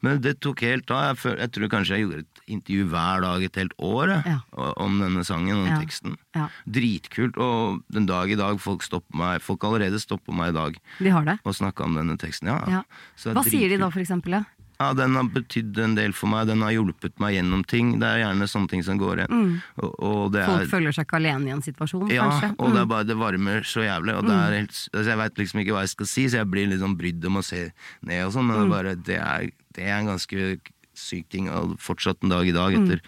Men 0.03 0.21
det 0.23 0.37
tok 0.45 0.61
helt 0.67 0.91
av. 0.95 1.17
Jeg, 1.25 1.39
jeg 1.41 1.51
tror 1.55 1.71
kanskje 1.73 1.97
jeg 1.97 2.05
gjorde 2.05 2.19
et 2.25 2.43
intervju 2.55 2.85
hver 2.93 3.23
dag 3.25 3.43
et 3.49 3.57
helt 3.61 3.75
år 3.83 4.13
jeg, 4.15 4.25
Ja. 4.35 4.39
om 4.85 4.99
denne 5.03 5.25
sangen 5.27 5.57
og 5.63 5.67
Ja. 5.69 5.79
teksten. 5.83 6.17
Ja, 6.37 6.49
Dritkult, 6.69 7.37
og 7.39 7.83
den 7.91 8.07
dag 8.07 8.31
i 8.31 8.37
dag 8.39 8.61
folk 8.61 8.83
stopper 8.87 9.17
meg 9.19 9.43
Folk 9.43 9.61
allerede 9.67 9.99
stopper 10.01 10.33
meg 10.35 10.51
i 10.55 10.59
dag 10.59 10.79
de 10.99 11.11
har 11.11 11.25
det? 11.25 11.39
og 11.45 11.55
snakker 11.55 11.85
om 11.85 11.95
denne 11.99 12.17
teksten. 12.19 12.47
Ja. 12.49 12.83
Hva 13.17 13.45
sier 13.45 13.69
de 13.69 13.77
da, 13.79 13.91
for 13.91 14.01
eksempel? 14.01 14.39
Ja? 14.39 14.45
Ja, 14.81 14.93
Den 14.95 15.17
har 15.19 15.25
betydd 15.35 15.77
en 15.83 15.97
del 15.97 16.13
for 16.15 16.31
meg, 16.31 16.47
den 16.47 16.61
har 16.63 16.71
hjulpet 16.71 17.19
meg 17.19 17.35
gjennom 17.35 17.65
ting. 17.67 17.97
Det 17.99 18.07
er 18.07 18.21
gjerne 18.23 18.47
sånne 18.47 18.69
ting 18.71 18.85
som 18.87 18.99
går 19.01 19.25
igjen. 19.25 19.41
Og, 19.83 19.91
og 19.99 20.33
det 20.33 20.45
Mm. 20.45 20.53
Folk 20.53 20.63
er, 20.63 20.71
føler 20.71 20.93
seg 20.95 21.07
ikke 21.09 21.17
alene 21.19 21.49
i 21.51 21.55
en 21.57 21.63
situasjon, 21.67 22.09
ja, 22.15 22.23
kanskje? 22.29 22.49
Ja, 22.53 22.55
og 22.63 22.73
det 22.77 22.81
er 22.85 22.87
bare 22.93 23.05
det 23.09 23.17
varmer 23.19 23.67
så 23.67 23.83
jævlig. 23.83 24.15
Og 24.15 24.25
det 24.29 24.37
er 24.39 24.55
helt, 24.61 24.71
altså 24.95 25.09
jeg 25.11 25.19
veit 25.19 25.39
liksom 25.43 25.61
ikke 25.65 25.75
hva 25.75 25.83
jeg 25.83 25.95
skal 25.97 26.07
si, 26.07 26.29
så 26.31 26.37
jeg 26.45 26.51
blir 26.53 26.69
litt 26.71 26.81
sånn 26.85 26.97
brydd 26.97 27.27
om 27.27 27.41
å 27.41 27.45
se 27.45 27.65
ned 28.07 28.25
og 28.29 28.33
sånn, 28.37 28.47
men 28.47 28.57
Mm. 28.57 28.63
det, 28.63 28.67
er 28.69 28.75
bare, 28.77 28.95
det, 29.11 29.19
er, 29.19 29.51
det 29.75 29.85
er 29.89 29.99
en 29.99 30.07
ganske 30.15 30.61
syk 30.95 31.29
ting, 31.29 31.51
og 31.51 31.75
fortsatt 31.83 32.23
en 32.23 32.31
dag 32.31 32.47
i 32.47 32.53
dag, 32.55 32.75
etter 32.75 33.01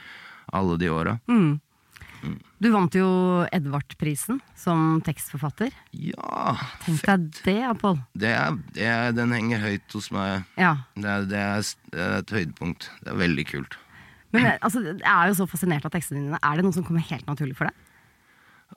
alle 0.53 0.77
de 0.79 0.91
åra. 0.91 1.21
Mm. 1.31 1.61
Du 2.61 2.69
vant 2.75 2.95
jo 2.95 3.07
Edvard-prisen 3.55 4.41
som 4.59 5.01
tekstforfatter. 5.07 5.71
Ja, 5.97 6.55
Tenk 6.85 7.05
deg 7.07 7.29
det, 7.47 7.59
Pål. 7.81 8.01
den 9.17 9.33
henger 9.37 9.63
høyt 9.65 9.97
hos 9.97 10.11
meg. 10.15 10.45
Ja. 10.61 10.75
Det 10.97 11.09
er, 11.09 11.29
det, 11.31 11.45
er, 11.45 11.71
det 11.95 12.03
er 12.07 12.17
et 12.21 12.35
høydepunkt. 12.37 12.91
Det 13.05 13.15
er 13.15 13.23
veldig 13.23 13.47
kult. 13.49 13.79
Men 14.35 14.47
eh, 14.47 14.59
altså, 14.63 14.83
jeg 14.85 15.01
er 15.11 15.31
jo 15.31 15.39
så 15.41 15.47
fascinert 15.51 15.87
av 15.89 15.95
tekstene 15.95 16.27
dine. 16.27 16.43
Er 16.45 16.59
det 16.61 16.67
noe 16.67 16.77
som 16.77 16.85
kommer 16.87 17.03
helt 17.09 17.27
naturlig 17.31 17.57
for 17.59 17.71
deg? 17.71 17.87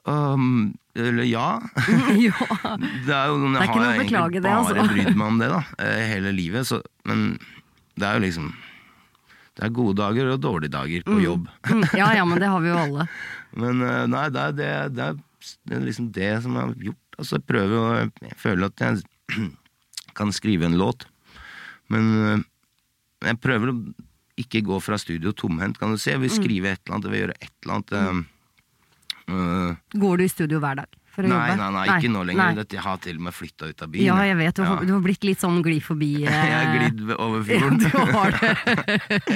Um, 0.10 0.74
eller 0.98 1.24
ja. 1.28 1.60
ja. 2.28 2.48
Det 3.06 3.14
er 3.14 3.30
jo 3.30 3.38
jeg 3.38 3.54
Det 3.54 3.60
er 3.60 3.62
jeg 3.62 3.70
ikke 3.70 3.78
har 3.78 3.84
noe 3.84 3.88
å 3.88 3.94
egentlig 3.94 4.00
beklage 4.08 4.40
det, 4.40 4.44
bare 4.48 4.64
altså. 4.64 4.88
brydd 4.96 5.18
meg 5.20 5.28
om 5.28 5.42
det, 5.44 5.50
da. 5.54 5.62
eh, 5.86 6.06
Hele 6.10 6.34
livet. 6.36 6.68
Så, 6.70 6.80
men 7.10 7.28
det 8.00 8.08
er 8.10 8.18
jo 8.18 8.24
liksom 8.26 8.54
Det 9.54 9.68
er 9.68 9.74
gode 9.76 9.94
dager 10.00 10.32
og 10.34 10.40
dårlige 10.42 10.72
dager 10.74 11.04
på 11.06 11.20
jobb. 11.22 11.48
Mm, 11.70 11.84
Ja, 12.00 12.08
ja, 12.18 12.24
men 12.26 12.40
det 12.42 12.48
har 12.50 12.62
vi 12.64 12.72
jo 12.72 12.78
alle. 12.82 13.08
Men 13.62 13.84
eh, 13.86 14.06
nei, 14.10 14.24
det 14.34 14.42
er, 14.42 14.54
det, 14.58 14.70
det, 14.98 15.04
er, 15.12 15.18
det 15.70 15.76
er 15.78 15.84
liksom 15.86 16.08
det 16.16 16.30
som 16.42 16.56
jeg 16.58 16.64
har 16.66 16.74
gjort. 16.88 17.18
Altså, 17.20 17.38
jeg 17.38 17.46
prøver 17.52 17.76
å 17.78 17.84
Jeg 18.02 18.38
føler 18.42 18.66
at 18.72 18.82
jeg 18.82 19.52
kan 20.18 20.32
skrive 20.34 20.66
en 20.66 20.78
låt, 20.82 21.06
men 21.94 22.10
eh, 22.18 22.42
jeg 23.30 23.40
prøver 23.46 23.70
å 23.70 23.78
ikke 24.42 24.64
gå 24.66 24.80
fra 24.82 24.98
studio 24.98 25.30
tomhendt, 25.38 25.78
kan 25.78 25.94
du 25.94 26.00
si. 26.02 26.10
Jeg 26.10 26.24
vil 26.24 26.34
Mm. 26.34 26.40
skrive 26.42 26.72
et 26.74 26.82
eller 26.82 26.96
annet, 26.98 27.06
jeg 27.06 27.14
vil 27.14 27.22
gjøre 27.22 27.38
et 27.38 27.54
eller 27.62 27.76
annet. 27.78 27.94
Mm. 27.94 28.26
Uh, 29.30 29.76
Går 30.02 30.18
du 30.18 30.24
i 30.26 30.32
studio 30.34 30.60
hver 30.60 30.82
dag 30.82 30.90
for 31.14 31.24
å 31.26 31.30
nei, 31.30 31.38
jobbe? 31.52 31.58
nei, 31.62 31.70
nei, 31.76 31.84
ikke 32.00 32.10
nå 32.14 32.22
lenger. 32.26 32.56
Nei. 32.58 32.66
Jeg 32.74 32.82
har 32.82 32.98
til 33.04 33.20
og 33.20 33.26
med 33.28 33.36
flytta 33.38 33.68
ut 33.70 33.84
av 33.86 33.92
byen. 33.94 34.06
Ja, 34.08 34.16
jeg 34.26 34.38
vet. 34.40 34.56
Du 34.58 34.64
har, 34.66 34.80
Ja. 34.82 34.88
du 34.90 34.94
har 34.96 35.04
blitt 35.06 35.24
litt 35.28 35.40
sånn 35.44 35.60
glid 35.66 35.84
forbi. 35.86 36.10
eh, 36.26 36.32
Jeg 36.50 36.56
har 36.58 36.72
glidd 36.74 37.04
over 37.18 37.44
Ja, 37.54 37.70
du 37.70 37.88
har 38.18 38.32
det. 38.40 38.54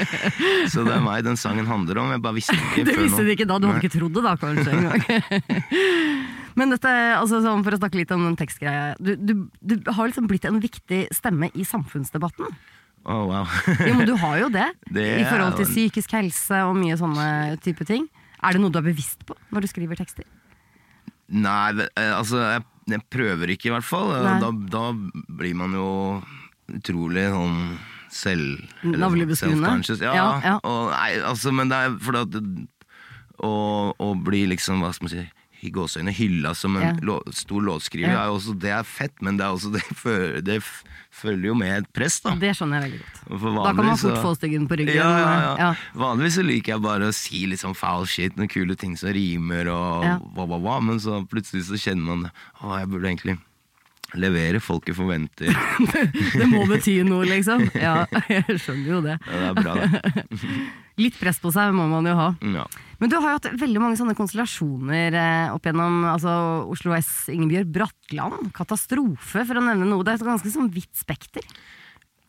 Så 0.73 0.83
det 0.87 0.95
er 0.97 1.03
meg 1.05 1.23
den 1.27 1.37
sangen 1.37 1.67
handler 1.69 2.01
om. 2.01 2.09
Jeg 2.15 2.21
bare 2.25 2.37
visste 2.39 2.57
ikke 2.57 2.85
Det 2.87 2.95
før 2.97 3.03
visste 3.05 3.21
nå. 3.21 3.27
du 3.27 3.33
ikke 3.37 3.47
da, 3.53 3.59
du 3.61 3.67
hadde 3.69 3.83
ikke 3.85 3.93
trodd 3.99 4.17
det 4.17 4.23
da, 4.25 4.33
kanskje 4.41 4.73
engang. 4.73 5.01
Men 6.57 6.73
dette, 6.73 6.89
altså 7.19 7.43
sånn 7.45 7.61
for 7.65 7.75
å 7.75 7.77
snakke 7.77 7.99
litt 7.99 8.11
om 8.15 8.23
den 8.25 8.37
tekstgreia. 8.39 8.95
Du, 8.97 9.13
du, 9.15 9.33
du 9.61 9.77
har 9.93 10.09
liksom 10.09 10.25
blitt 10.29 10.47
en 10.49 10.57
viktig 10.63 11.03
stemme 11.13 11.51
i 11.53 11.65
samfunnsdebatten. 11.67 12.49
Å, 13.07 13.17
wow. 13.29 13.45
Jo, 13.85 13.93
men 13.95 14.07
du 14.09 14.15
har 14.19 14.39
jo 14.41 14.47
det. 14.51 14.65
Det 14.91 15.05
I 15.21 15.27
forhold 15.29 15.59
til 15.61 15.69
psykisk 15.69 16.15
helse 16.17 16.63
og 16.67 16.73
mye 16.75 16.97
sånne 16.99 17.27
type 17.63 17.85
ting. 17.87 18.09
Er 18.41 18.57
det 18.57 18.61
noe 18.61 18.73
du 18.73 18.81
er 18.81 18.85
bevisst 18.89 19.21
på 19.29 19.37
når 19.53 19.63
du 19.63 19.69
skriver 19.69 19.97
tekster? 20.01 20.25
Nei, 21.27 21.87
eh, 21.99 22.13
altså 22.15 22.39
jeg, 22.39 22.63
jeg 22.93 23.03
prøver 23.11 23.51
ikke 23.51 23.71
i 23.71 23.75
hvert 23.75 23.87
fall. 23.87 24.13
Da, 24.41 24.51
da 24.71 24.85
blir 25.39 25.57
man 25.59 25.75
jo 25.75 25.89
utrolig 26.71 27.27
sånn 27.33 27.59
selv... 28.13 28.61
eller 28.83 28.93
sånn 28.95 29.03
Navlebeskuende? 29.03 30.03
Ja, 30.03 30.13
Ja, 30.15 30.27
ja. 30.43 30.55
Og, 30.63 30.91
nei, 30.93 31.11
altså, 31.27 31.51
men 31.55 31.71
det 31.71 31.81
er 31.83 31.97
fordi 32.03 32.23
at 32.23 32.37
å, 33.43 33.51
å 33.93 34.13
bli 34.25 34.45
liksom, 34.53 34.81
hva 34.81 34.93
skal 34.95 35.07
man 35.07 35.13
si 35.13 35.25
i 35.65 35.71
gåseøyne 35.73 36.13
hylla 36.13 36.51
som 36.55 36.75
en 36.77 36.83
Ja. 36.83 36.91
lå, 37.01 37.15
stor 37.33 37.61
låtskriver, 37.65 38.11
Ja. 38.13 38.25
er 38.25 38.29
også, 38.35 38.53
det 38.59 38.69
er 38.69 38.83
fett, 38.83 39.15
men 39.21 39.37
det, 39.37 39.45
er 39.45 39.55
også, 39.55 39.71
det, 39.73 39.81
føler, 39.97 40.41
det 40.45 40.59
følger 41.11 41.47
jo 41.49 41.55
med 41.57 41.77
et 41.79 41.87
press, 41.93 42.19
da. 42.21 42.35
Det 42.37 42.51
skjønner 42.55 42.81
jeg 42.81 42.91
veldig 42.91 42.99
godt. 43.01 43.63
Da 43.65 43.73
kan 43.73 43.85
man 43.85 43.97
fort 43.97 44.21
få 44.21 44.35
styggen 44.37 44.67
på 44.69 44.77
ryggen. 44.77 44.95
Ja, 44.95 45.55
ja. 45.57 45.71
Vanligvis 45.97 46.37
så 46.37 46.45
liker 46.45 46.73
jeg 46.75 46.81
bare 46.85 47.09
å 47.09 47.13
si 47.15 47.45
litt 47.49 47.59
sånn 47.63 47.75
foul 47.75 48.05
shit, 48.05 48.35
noen 48.37 48.47
kule 48.53 48.75
ting 48.77 48.95
som 48.95 49.09
rimer 49.15 49.67
og 49.73 50.05
hva, 50.35 50.45
hva, 50.45 50.59
hva, 50.61 50.77
men 50.83 50.99
så 51.01 51.23
plutselig 51.27 51.65
så 51.71 51.79
kjenner 51.81 52.05
man 52.05 52.31
Å, 52.61 52.77
jeg 52.79 52.89
burde 52.93 53.09
egentlig 53.09 53.37
levere 54.15 54.61
folket 54.63 54.95
forventer. 54.95 55.51
Det 56.37 56.45
må 56.47 56.63
bety 56.69 57.01
noe, 57.03 57.25
liksom. 57.27 57.65
Ja, 57.75 58.05
jeg 58.29 58.45
skjønner 58.61 58.87
jo 58.93 59.01
det. 59.03 59.17
Ja, 59.25 59.39
det 59.41 59.49
er 59.49 59.57
bra, 59.63 59.73
det. 59.75 60.27
Litt 60.97 61.17
press 61.19 61.37
på 61.39 61.51
seg 61.53 61.73
må 61.77 61.85
man 61.91 62.05
jo 62.09 62.15
ha. 62.17 62.29
Ja. 62.41 62.65
Men 62.99 63.09
du 63.11 63.15
har 63.19 63.29
jo 63.29 63.37
hatt 63.37 63.59
veldig 63.61 63.79
mange 63.83 63.97
sånne 63.99 64.15
konstellasjoner 64.17 65.13
eh, 65.13 65.53
opp 65.53 65.67
gjennom 65.69 65.99
altså 66.09 66.31
Oslo 66.73 66.95
S, 66.97 67.27
Ingebjørg 67.29 67.69
Bratland, 67.75 68.51
Katastrofe, 68.57 69.43
for 69.45 69.59
å 69.59 69.61
nevne 69.61 69.85
noe. 69.85 70.01
Det 70.03 70.15
er 70.15 70.21
et 70.21 70.25
ganske 70.25 70.49
sånn 70.53 70.71
vidt 70.73 70.95
spekter. 70.97 71.45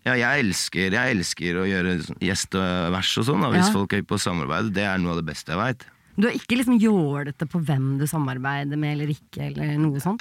ja, 0.04 0.14
jeg 0.16 0.44
elsker, 0.44 0.92
jeg 0.92 1.16
elsker 1.16 1.56
å 1.60 1.64
gjøre 1.68 1.94
gjestevers 2.24 3.14
og 3.20 3.24
sånn, 3.28 3.46
hvis 3.52 3.66
Ja. 3.68 3.72
folk 3.72 3.92
er 3.92 4.02
på 4.02 4.18
samarbeid. 4.20 4.72
Det 4.72 4.84
er 4.84 4.98
noe 4.98 5.12
av 5.16 5.22
det 5.24 5.26
beste 5.32 5.52
jeg 5.52 5.58
veit. 5.58 5.86
Du 6.18 6.26
er 6.26 6.32
ikke 6.34 6.56
liksom 6.58 6.78
jålete 6.80 7.46
på 7.46 7.60
hvem 7.62 7.96
du 8.00 8.04
samarbeider 8.10 8.76
med 8.76 8.96
eller 8.98 9.12
ikke, 9.14 9.38
eller 9.52 9.76
noe 9.78 10.00
sånt? 10.02 10.20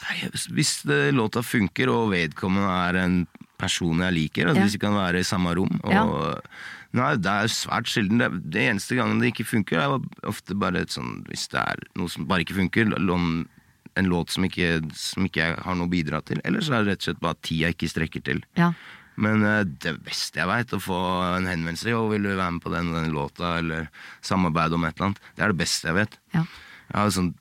Hvis 0.53 0.83
det, 0.85 1.11
låta 1.15 1.41
funker, 1.41 1.89
og 1.89 2.11
vedkommende 2.11 2.69
er 2.69 2.95
en 3.03 3.27
person 3.57 3.97
jeg 4.05 4.13
liker, 4.13 4.45
altså 4.47 4.59
Ja. 4.61 4.63
hvis 4.67 4.73
vi 4.77 4.83
kan 4.85 4.93
være 4.93 5.19
i 5.19 5.23
samme 5.23 5.55
rom 5.55 5.79
og, 5.83 5.91
Ja. 5.91 6.03
Nei, 6.95 7.15
det 7.19 7.33
er 7.33 7.51
svært 7.51 7.89
sjelden. 7.91 8.21
Det, 8.21 8.29
det 8.53 8.63
eneste 8.71 8.95
gangen 8.95 9.19
det 9.19 9.33
ikke 9.33 9.47
funker, 9.49 9.81
er 9.83 10.27
ofte 10.29 10.55
bare 10.55 10.85
et 10.85 10.93
sånn 10.93 11.23
Hvis 11.27 11.47
det 11.51 11.59
er 11.59 11.81
noe 11.99 12.07
som 12.09 12.27
bare 12.29 12.45
ikke 12.45 12.55
funker, 12.61 12.93
en 13.97 14.11
låt 14.11 14.29
som 14.29 14.45
ikke, 14.45 14.69
som 14.95 15.25
ikke 15.25 15.41
jeg 15.41 15.57
har 15.65 15.75
noe 15.77 15.89
å 15.89 15.91
bidra 15.91 16.21
til. 16.25 16.39
Eller 16.45 16.61
så 16.61 16.77
er 16.77 16.85
det 16.85 16.93
rett 16.93 17.01
og 17.03 17.09
slett 17.09 17.23
bare 17.23 17.39
tida 17.41 17.71
ikke 17.73 17.89
strekker 17.89 18.23
til. 18.23 18.43
Ja. 18.59 18.71
Men 19.17 19.41
eh, 19.41 19.63
det 19.65 19.95
beste 20.05 20.37
jeg 20.37 20.49
veit, 20.49 20.73
å 20.77 20.81
få 20.81 20.97
en 21.33 21.49
henvendelse 21.49 21.89
Jo, 21.89 22.03
vil 22.11 22.27
du 22.27 22.35
være 22.35 22.51
med 22.59 22.61
på 22.61 22.69
den, 22.73 22.91
den 22.93 23.09
låta, 23.15 23.55
eller 23.57 23.89
samarbeide 24.21 24.77
om 24.77 24.85
et 24.85 24.93
eller 24.97 25.09
annet. 25.09 25.21
Det 25.35 25.45
er 25.45 25.53
det 25.53 25.61
beste 25.63 25.89
jeg 25.89 25.97
vet. 25.97 26.19
Ja, 26.37 26.43
Jeg 26.87 26.99
har 27.01 27.15
sånn 27.17 27.33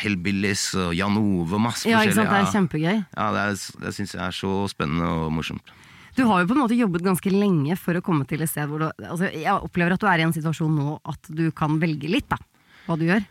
Hellbillies 0.00 0.66
og 0.80 0.92
Jan 0.96 1.16
Ove, 1.20 1.58
masse 1.60 1.88
ja 1.88 1.98
forskjellig. 2.00 2.16
sant. 2.16 2.30
Det 2.32 2.42
er 2.42 2.52
kjempegøy. 2.52 3.00
Ja, 3.16 3.26
det, 3.34 3.42
er, 3.48 3.80
det 3.84 3.94
syns 3.96 4.14
jeg 4.16 4.22
er 4.24 4.36
så 4.36 4.52
spennende 4.72 5.08
og 5.24 5.32
morsomt. 5.36 5.72
Du 6.14 6.22
har 6.28 6.42
jo 6.42 6.46
på 6.50 6.54
en 6.54 6.60
måte 6.62 6.76
jobbet 6.78 7.02
ganske 7.04 7.30
lenge 7.32 7.74
for 7.80 7.98
å 7.98 8.02
komme 8.04 8.26
til 8.30 8.42
et 8.44 8.50
sted 8.50 8.68
hvor 8.70 8.84
du 8.84 8.86
altså 9.02 9.30
Jeg 9.34 9.50
opplever 9.54 9.96
at 9.96 10.02
du 10.02 10.06
er 10.06 10.22
i 10.22 10.26
en 10.28 10.34
situasjon 10.36 10.74
nå 10.78 10.96
at 11.10 11.30
du 11.34 11.48
kan 11.56 11.78
velge 11.82 12.10
litt, 12.10 12.28
da. 12.30 12.38
Hva 12.86 12.96
du 13.00 13.06
gjør. 13.08 13.24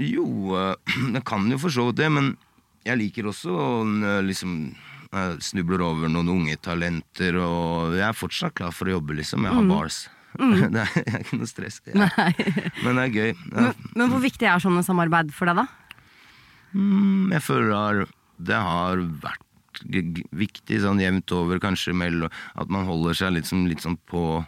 Jo, 0.00 0.26
eh, 0.56 0.94
jeg 1.16 1.24
kan 1.28 1.48
jo 1.52 1.58
for 1.60 1.74
så 1.74 1.88
vidt 1.90 2.00
det, 2.00 2.10
men 2.14 2.32
jeg 2.88 3.00
liker 3.00 3.28
også 3.32 3.52
å 3.52 3.72
eh, 3.84 4.20
liksom 4.24 4.60
jeg 5.08 5.38
snubler 5.40 5.80
over 5.86 6.10
noen 6.12 6.28
unge 6.28 6.56
talenter, 6.60 7.38
og 7.40 7.94
jeg 7.96 8.04
er 8.04 8.16
fortsatt 8.16 8.52
klar 8.60 8.74
for 8.76 8.90
å 8.90 8.98
jobbe, 8.98 9.14
liksom. 9.16 9.46
Jeg 9.48 9.56
har 9.56 9.68
bars. 9.70 10.02
Det 10.38 10.66
er, 10.68 10.90
det 10.92 11.08
er 11.08 11.22
ikke 11.24 11.38
noe 11.40 11.48
stress. 11.48 11.80
Ja. 11.88 12.08
Mm. 12.28 12.84
Men 12.84 12.98
det 12.98 13.04
er 13.06 13.14
gøy. 13.16 13.30
Men, 13.50 13.70
men 13.96 14.12
hvor 14.12 14.20
viktig 14.22 14.46
er 14.46 14.60
sånne 14.62 14.84
samarbeid 14.86 15.32
for 15.34 15.48
deg, 15.50 15.62
da? 15.62 15.64
Mm, 16.76 17.32
jeg 17.32 17.42
føler 17.42 18.04
det 18.38 18.54
har- 18.54 19.00
har 19.24 19.38
vært 19.72 20.22
viktig 20.32 20.80
sånn 20.82 21.00
jevnt 21.00 21.32
over, 21.32 21.58
kanskje 21.62 21.94
mellom 21.94 22.30
At 22.56 22.68
man 22.68 22.86
holder 22.86 23.14
seg 23.14 23.32
litt, 23.32 23.44
sånn- 23.46 23.68
litt 23.68 23.80
sånn 23.84 23.98
på 24.06 24.44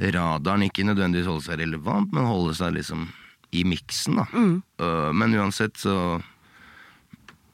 radaren. 0.00 0.62
Ikke 0.68 0.84
nødvendigvis 0.86 1.26
holde 1.26 1.44
seg 1.44 1.58
relevant, 1.60 2.12
men 2.12 2.24
holde 2.26 2.54
seg 2.54 2.74
liksom 2.74 3.08
i 3.52 3.62
miksen, 3.64 4.16
da. 4.16 4.24
Øh, 4.80 5.12
men 5.14 5.34
uansett 5.34 5.76
så 5.78 6.20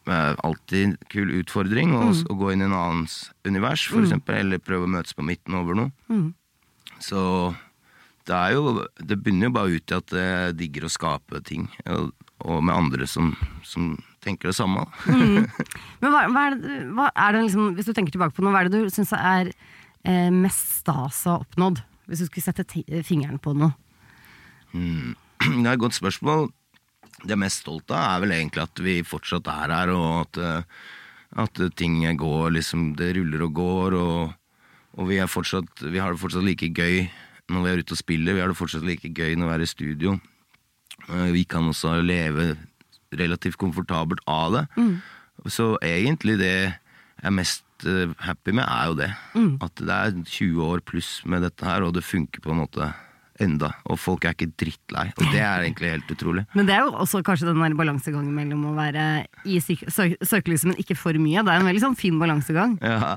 det 0.06 0.36
alltid 0.42 0.96
kul 1.12 1.28
utfordring 1.42 1.92
å, 1.94 2.06
å 2.32 2.34
gå 2.38 2.52
inn 2.52 2.62
i 2.62 2.64
en 2.64 2.72
annens 2.72 3.30
univers, 3.46 3.84
for 3.86 4.00
eksempel, 4.02 4.34
eller 4.40 4.58
prøve 4.58 4.84
å 4.88 4.90
møtes 4.90 5.12
på 5.14 5.22
midten 5.22 5.54
over 5.54 5.74
noe. 5.76 5.92
Så 6.98 7.54
det 8.30 8.38
er 8.38 8.54
jo 8.54 8.84
Det 8.96 9.18
begynner 9.18 9.48
jo 9.48 9.56
bare 9.56 9.74
ut 9.74 9.92
i 9.92 9.96
at 9.96 10.14
jeg 10.14 10.56
digger 10.58 10.86
å 10.86 10.92
skape 10.92 11.42
ting, 11.46 11.66
og, 11.90 12.12
og 12.46 12.62
med 12.64 12.76
andre 12.76 13.08
som, 13.10 13.32
som 13.66 13.96
tenker 14.24 14.50
det 14.50 14.56
samme. 14.58 14.86
mm. 15.06 15.48
Men 16.02 16.14
hva, 16.14 16.24
hva 16.30 16.46
er 16.46 16.58
det, 16.60 16.78
hva 16.96 17.10
er 17.10 17.36
det 17.36 17.44
liksom, 17.48 17.74
Hvis 17.76 17.90
du 17.90 17.94
tenker 17.96 18.14
tilbake 18.14 18.36
på 18.36 18.44
noe, 18.44 18.54
hva 18.54 18.62
er 18.62 18.70
det 18.70 18.84
du 18.84 18.94
syns 18.94 19.12
er 19.16 19.50
eh, 19.50 20.30
mest 20.34 20.80
stas 20.80 21.24
å 21.26 21.36
ha 21.36 21.44
oppnådd? 21.44 21.82
Hvis 22.10 22.24
du 22.24 22.28
skulle 22.30 22.46
sette 22.46 23.04
fingeren 23.06 23.38
på 23.42 23.54
noe. 23.54 23.74
Det 25.40 25.64
er 25.64 25.72
et 25.72 25.80
godt 25.80 25.96
spørsmål. 25.96 26.50
Det 27.22 27.30
jeg 27.30 27.36
er 27.36 27.40
mest 27.40 27.62
stolt 27.62 27.92
av, 27.92 28.02
er 28.16 28.24
vel 28.24 28.34
egentlig 28.36 28.62
at 28.62 28.80
vi 28.84 28.96
fortsatt 29.04 29.48
er 29.48 29.72
her, 29.72 29.92
og 29.94 30.10
at, 30.26 30.40
eh, 30.40 30.84
at 31.44 31.62
ting 31.78 32.02
går 32.18 32.52
liksom 32.56 32.92
Det 32.98 33.14
ruller 33.16 33.44
og 33.46 33.54
går, 33.56 33.96
og, 33.96 34.34
og 34.98 35.08
vi, 35.08 35.18
er 35.20 35.30
fortsatt, 35.30 35.84
vi 35.86 36.00
har 36.00 36.12
det 36.12 36.22
fortsatt 36.22 36.46
like 36.46 36.70
gøy 36.76 37.08
når 37.50 37.64
vi 37.66 37.70
er 37.72 37.82
ute 37.82 37.96
og 37.96 38.00
spiller. 38.00 38.34
Vi 38.36 38.40
har 38.42 38.48
det 38.52 38.58
fortsatt 38.58 38.86
like 38.86 39.10
gøy 39.14 39.34
når 39.38 39.50
vi 39.50 39.54
er 39.58 39.64
i 39.66 39.70
studio. 39.70 40.14
Eh, 41.08 41.30
Vi 41.34 41.44
kan 41.44 41.66
også 41.70 41.96
leve 42.04 42.56
relativt 43.12 43.58
komfortabelt 43.58 44.20
av 44.30 44.52
det. 44.54 44.64
Så 45.50 45.74
egentlig 45.82 46.38
det 46.38 46.52
jeg 46.52 47.26
er 47.28 47.34
mest 47.36 47.64
eh, 47.84 48.12
happy 48.24 48.52
med, 48.56 48.64
er 48.64 48.86
jo 48.88 48.94
det. 48.96 49.10
At 49.60 49.74
det 49.76 49.90
er 49.96 50.14
20 50.24 50.62
år 50.64 50.80
pluss 50.80 51.20
med 51.26 51.42
dette 51.42 51.64
her, 51.66 51.82
og 51.84 51.92
det 51.94 52.04
funker 52.06 52.40
på 52.40 52.50
en 52.54 52.62
måte 52.62 52.92
enda. 53.42 53.72
Og 53.90 53.98
folk 54.00 54.24
er 54.26 54.35
ikke 54.37 54.50
drittlei. 54.61 55.07
Og 55.16 55.24
det 55.33 55.40
er 55.42 55.64
egentlig 55.64 55.92
helt 55.94 56.12
utrolig. 56.14 56.44
Men 56.57 56.68
det 56.68 56.76
er 56.76 56.85
jo 56.87 56.94
også 57.05 57.22
kanskje 57.26 57.48
den 57.50 57.61
der 57.62 57.76
balansegangen 57.79 58.33
mellom 58.37 58.66
å 58.70 58.74
være 58.76 59.07
i 59.48 59.59
søkelyset, 59.62 60.68
men 60.70 60.81
ikke 60.83 60.96
for 60.98 61.16
mye. 61.20 61.44
Det 61.46 61.55
er 61.55 61.62
en 61.62 61.68
veldig 61.70 61.85
sånn 61.85 61.98
fin 61.98 62.18
balansegang. 62.20 62.76
Ja, 62.85 63.14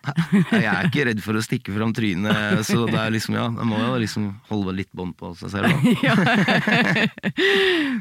jeg 0.52 0.70
er 0.70 0.90
ikke 0.90 1.08
redd 1.10 1.24
for 1.26 1.38
å 1.40 1.44
stikke 1.46 1.76
fram 1.76 1.94
trynet, 1.96 2.64
så 2.68 2.86
det 2.90 3.00
er 3.00 3.14
liksom, 3.14 3.38
ja, 3.40 3.48
man 3.54 3.72
må 3.72 3.82
jo 3.82 4.00
liksom 4.04 4.30
holde 4.50 4.76
litt 4.80 4.92
bånd 4.96 5.16
på 5.20 5.34
seg 5.40 5.54
selv. 5.58 5.70
Da. 5.70 5.92
Ja. 6.04 6.16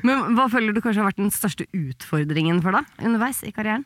men 0.02 0.34
hva 0.36 0.48
føler 0.50 0.74
du 0.74 0.80
kanskje 0.82 1.02
har 1.02 1.10
vært 1.10 1.20
den 1.20 1.32
største 1.34 1.66
utfordringen 1.76 2.62
for 2.64 2.74
deg 2.74 3.04
underveis 3.06 3.42
i 3.46 3.52
karrieren? 3.54 3.84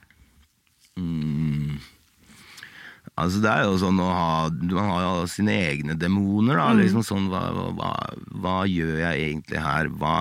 Altså 3.17 3.41
Det 3.41 3.49
er 3.49 3.65
jo 3.65 3.79
sånn 3.81 4.01
å 4.03 4.09
ha 4.13 4.33
Man 4.53 4.91
har 4.91 5.05
jo 5.07 5.29
sine 5.33 5.55
egne 5.71 5.97
demoner. 5.99 6.61
Da, 6.61 6.69
liksom 6.77 7.05
sånn, 7.07 7.31
hva, 7.33 7.49
hva, 7.77 7.93
hva 8.43 8.57
gjør 8.69 9.01
jeg 9.01 9.31
egentlig 9.31 9.63
her? 9.65 9.91
Hva 9.97 10.19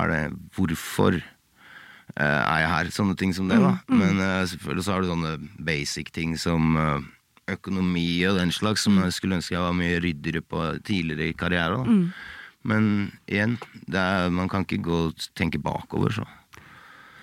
er 0.00 0.12
det 0.12 0.22
Hvorfor 0.56 1.18
uh, 1.18 2.20
er 2.20 2.62
jeg 2.64 2.70
her? 2.72 2.92
Sånne 2.96 3.18
ting 3.20 3.34
som 3.36 3.52
det. 3.52 3.60
da 3.60 3.76
Men 3.92 4.22
uh, 4.22 4.44
selvfølgelig 4.48 4.86
så 4.86 4.94
har 4.94 5.04
du 5.04 5.12
sånne 5.12 5.34
basic 5.60 6.12
ting 6.16 6.38
som 6.40 6.76
uh, 6.78 7.04
økonomi 7.52 8.22
og 8.28 8.38
den 8.40 8.52
slags, 8.54 8.86
som 8.86 8.96
jeg 9.02 9.16
skulle 9.16 9.36
ønske 9.36 9.56
jeg 9.56 9.64
var 9.64 9.76
mye 9.76 10.00
ryddigere 10.00 10.44
på 10.46 10.68
tidligere 10.86 11.32
i 11.32 11.36
karrieren. 11.36 11.84
Da. 11.84 12.30
Men 12.62 12.84
igjen, 13.26 13.56
det 13.90 13.98
er, 13.98 14.30
man 14.30 14.48
kan 14.48 14.64
ikke 14.64 14.84
gå 14.86 14.98
og 15.08 15.24
tenke 15.38 15.60
bakover, 15.60 16.14
så. 16.14 16.26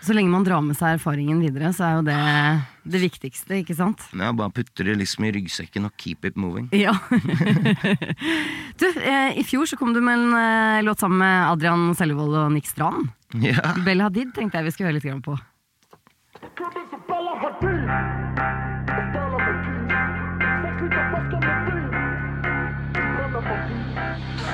Så 0.01 0.15
lenge 0.15 0.31
man 0.31 0.45
drar 0.47 0.61
med 0.63 0.77
seg 0.79 0.95
erfaringen 0.95 1.41
videre, 1.43 1.73
så 1.75 1.83
er 1.89 1.97
jo 1.99 2.03
det 2.07 2.19
det 2.89 3.01
viktigste, 3.03 3.59
ikke 3.61 3.75
sant? 3.77 4.01
Ja, 4.15 4.31
bare 4.33 4.51
putter 4.55 4.87
det 4.87 4.95
liksom 5.01 5.27
i 5.27 5.31
ryggsekken 5.35 5.85
og 5.85 5.93
keep 5.99 6.25
it 6.25 6.37
moving. 6.39 6.69
Ja. 6.73 6.95
du, 8.79 8.87
eh, 9.03 9.37
i 9.37 9.43
fjor 9.45 9.67
så 9.69 9.77
kom 9.77 9.93
du 9.93 10.01
med 10.01 10.17
en 10.17 10.33
eh, 10.39 10.83
låt 10.87 11.03
sammen 11.03 11.19
med 11.21 11.51
Adrian 11.51 11.91
Sellevold 11.95 12.35
og 12.45 12.51
Nick 12.55 12.69
Strand. 12.71 13.11
Ja. 13.43 13.75
Bella 13.85 14.07
Hadid 14.09 14.33
tenkte 14.33 14.57
jeg 14.57 14.69
vi 14.69 14.71
skulle 14.73 14.89
høre 14.89 14.97
litt 14.97 15.05
grann 15.05 15.21
på. 15.21 15.37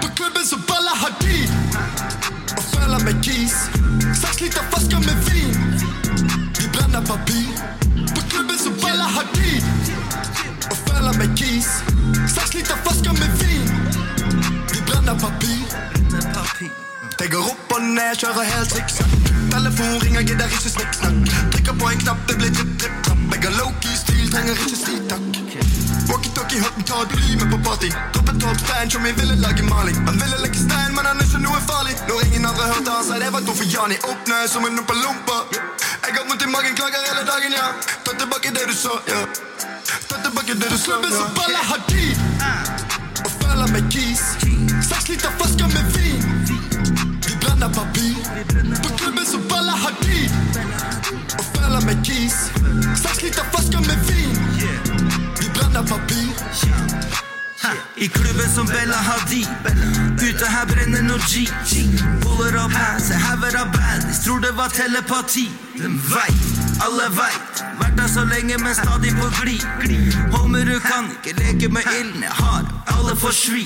På 0.02 0.08
klubben 0.18 0.44
så 0.44 0.58
baller 0.68 0.96
Hadid 1.06 1.50
og 2.58 2.64
føler 2.74 3.00
med 3.08 3.24
kis. 3.24 3.56
Seks 4.20 4.42
liter 4.42 4.68
flasker 4.72 5.00
med 5.08 5.18
vin. 5.30 5.35
Papir. 7.06 7.48
På 8.16 8.22
klubben 8.30 8.58
så 8.58 8.70
baller 8.82 9.10
Hadid 9.16 9.64
og 10.72 10.78
føler 10.88 11.14
med 11.20 11.38
kis. 11.38 11.68
Seks 12.36 12.54
liter 12.54 12.78
flasker 12.84 13.14
med 13.22 13.30
vin. 13.40 13.70
Vi 14.72 14.80
brenner 14.88 15.20
papir. 15.20 15.66
Det 17.20 17.32
går 17.32 17.44
opp 17.52 17.76
og 17.76 17.82
ned, 17.82 18.16
kjører 18.20 18.44
helt 18.54 18.74
sikksakk. 18.74 19.14
Telefon 19.54 20.02
ringer, 20.04 20.22
gidder 20.22 20.46
ikke 20.58 20.70
snikksnakk. 20.76 21.34
Trykker 21.52 21.80
på 21.80 21.90
en 21.94 22.04
knapp, 22.04 22.28
det 22.28 22.38
blir 22.42 22.54
tripp, 22.58 22.76
tripp, 22.80 23.00
trapp. 23.06 23.24
Jeg 23.34 23.44
har 23.48 23.58
low-key-stil, 23.60 24.32
trenger 24.32 24.54
ikke 24.66 24.78
si 24.84 25.00
takk. 25.10 25.35
Walkie-talkie, 26.10 26.60
hørten 26.66 26.84
tar 26.84 27.06
bli 27.14 27.36
med 27.40 27.52
på 27.52 27.58
party. 27.70 27.90
Droppet 28.14 28.42
topp 28.42 28.60
stein, 28.66 28.92
som 28.92 29.06
jeg 29.06 29.16
ville 29.20 29.36
lage 29.36 29.64
maling. 29.64 29.98
Han 30.08 30.20
ville 30.22 30.38
leke 30.44 30.60
stein, 30.66 30.92
men 30.96 31.06
han 31.10 31.20
er 31.20 31.26
ikke 31.30 31.42
noe 31.46 31.60
farlig. 31.70 31.96
Når 32.10 32.26
ingen 32.28 32.46
andre 32.50 32.66
hørte 32.72 32.92
han 32.98 33.06
sa 33.08 33.20
det 33.24 33.32
var 33.36 33.42
to 33.48 33.54
for 33.60 33.68
Jani. 33.74 33.98
Åpne 34.12 34.38
som 34.54 34.66
en 34.68 34.80
umpa-lumpa. 34.82 35.38
Jeg 36.06 36.14
har 36.18 36.26
vondt 36.30 36.44
i 36.46 36.50
magen, 36.56 36.76
klager 36.80 37.02
hele 37.10 37.24
dagen, 37.32 37.52
ja. 37.60 37.68
Ta 38.06 38.12
tilbake 38.22 38.54
det 38.58 38.66
du 38.70 38.76
så, 38.84 38.94
ja. 39.12 39.22
Ta 40.10 40.16
tilbake 40.26 40.54
det 40.62 40.70
du 40.74 40.78
sa, 40.78 41.00
ja. 41.04 41.10
så 41.18 41.26
baller 41.38 41.64
Hadid 41.72 42.18
og 43.26 43.32
følger 43.40 43.68
med 43.76 43.92
kis. 43.94 44.24
Seks 44.90 45.10
liter 45.10 45.32
flasker 45.40 45.68
med 45.76 45.86
vin. 45.96 46.24
Vi 47.26 47.34
brenner 47.42 47.70
papir. 47.80 48.16
På 48.84 48.90
klubben 48.98 49.26
så 49.26 49.40
baller 49.50 49.78
Hadid 49.86 50.30
og 51.40 51.46
følger 51.56 51.82
med 51.90 52.06
kis. 52.06 52.38
Seks 53.04 53.24
liter 53.24 53.44
flasker 53.52 53.82
med 53.90 53.98
vin. 54.10 54.95
Vi 55.76 55.82
brenner 55.82 55.98
papir. 55.98 56.30
I 57.96 58.08
klubben 58.08 58.56
som 58.56 58.66
Bella 58.66 58.96
Hadid. 58.96 59.48
Ute 60.30 60.46
her 60.46 60.66
brenner 60.66 61.02
noe 61.04 61.20
Puller 62.22 62.56
opp 62.64 62.72
her, 62.72 63.00
se 63.00 63.14
hauger 63.14 63.58
av 63.60 63.74
baddies 63.74 64.24
Tror 64.24 64.40
det 64.40 64.54
var 64.56 64.70
telepati. 64.70 65.50
Hvem 65.76 66.00
veit, 66.00 66.65
alle 66.86 67.10
veit 67.16 67.64
Vært 67.80 67.98
der 68.00 68.08
så 68.08 68.24
lenge, 68.30 68.58
men 68.64 68.76
stadig 68.76 69.12
på 69.20 69.30
glid 69.42 69.64
Hommer, 70.36 70.66
du 70.66 70.80
kan 70.80 71.10
ikke 71.12 71.34
leke 71.40 71.70
med 71.70 71.82
ilden. 72.00 72.24
Jeg 72.24 72.32
har 72.32 72.66
alle 73.06 73.16
for 73.20 73.32
svi. 73.32 73.64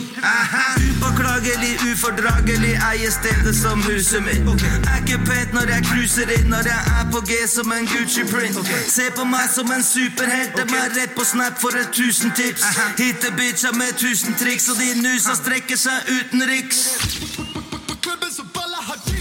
Upåklagelig, 0.89 1.73
ufordragelig 1.91 2.73
Eier 2.91 3.11
stedet 3.11 3.55
som 3.55 3.81
huset 3.83 4.23
mitt. 4.23 4.63
Er 4.89 5.01
ikke 5.01 5.19
pent 5.25 5.53
når 5.53 5.73
jeg 5.73 5.85
cruiser 5.89 6.33
inn 6.37 6.49
Når 6.53 6.69
jeg 6.71 6.95
er 6.99 7.11
på 7.11 7.21
G 7.29 7.39
som 7.47 7.71
en 7.71 7.87
Gucci 7.91 8.25
print. 8.31 8.59
Se 8.87 9.09
på 9.15 9.27
meg 9.33 9.49
som 9.53 9.71
en 9.75 9.83
superhelt. 9.83 10.57
Dem 10.57 10.73
er 10.81 10.89
rett 10.97 11.15
på 11.17 11.27
snap 11.27 11.59
for 11.61 11.77
et 11.81 11.93
tusen 11.93 12.33
tips. 12.35 12.65
Hitte 12.97 13.33
bitcha 13.37 13.73
med 13.77 13.95
tusen 13.97 14.37
triks 14.39 14.69
Og 14.69 14.81
de 14.81 14.93
nusa 15.03 15.37
strekker 15.39 15.79
seg 15.79 16.13
utenriks 16.19 16.83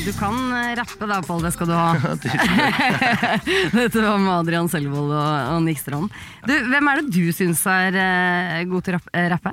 Du 0.05 0.13
kan 0.17 0.37
eh, 0.53 0.75
rappe 0.79 1.07
da, 1.11 1.19
Pål, 1.23 1.43
det 1.45 1.51
skal 1.53 1.69
du 1.69 1.75
ha. 1.77 1.89
Dette 3.75 4.01
var 4.05 4.19
med 4.23 4.33
Adrian 4.39 4.69
Selvold 4.73 5.13
og, 5.13 5.33
og 5.57 5.65
Nick 5.67 5.83
Strand. 5.83 6.13
Du, 6.49 6.55
hvem 6.73 6.89
er 6.93 7.03
det 7.03 7.13
du 7.13 7.27
syns 7.37 7.65
er 7.69 7.99
uh, 7.99 8.63
god 8.71 8.87
til 8.87 8.95
å 8.97 8.99
rapp- 8.99 9.11
eh, 9.19 9.27
rappe? 9.35 9.53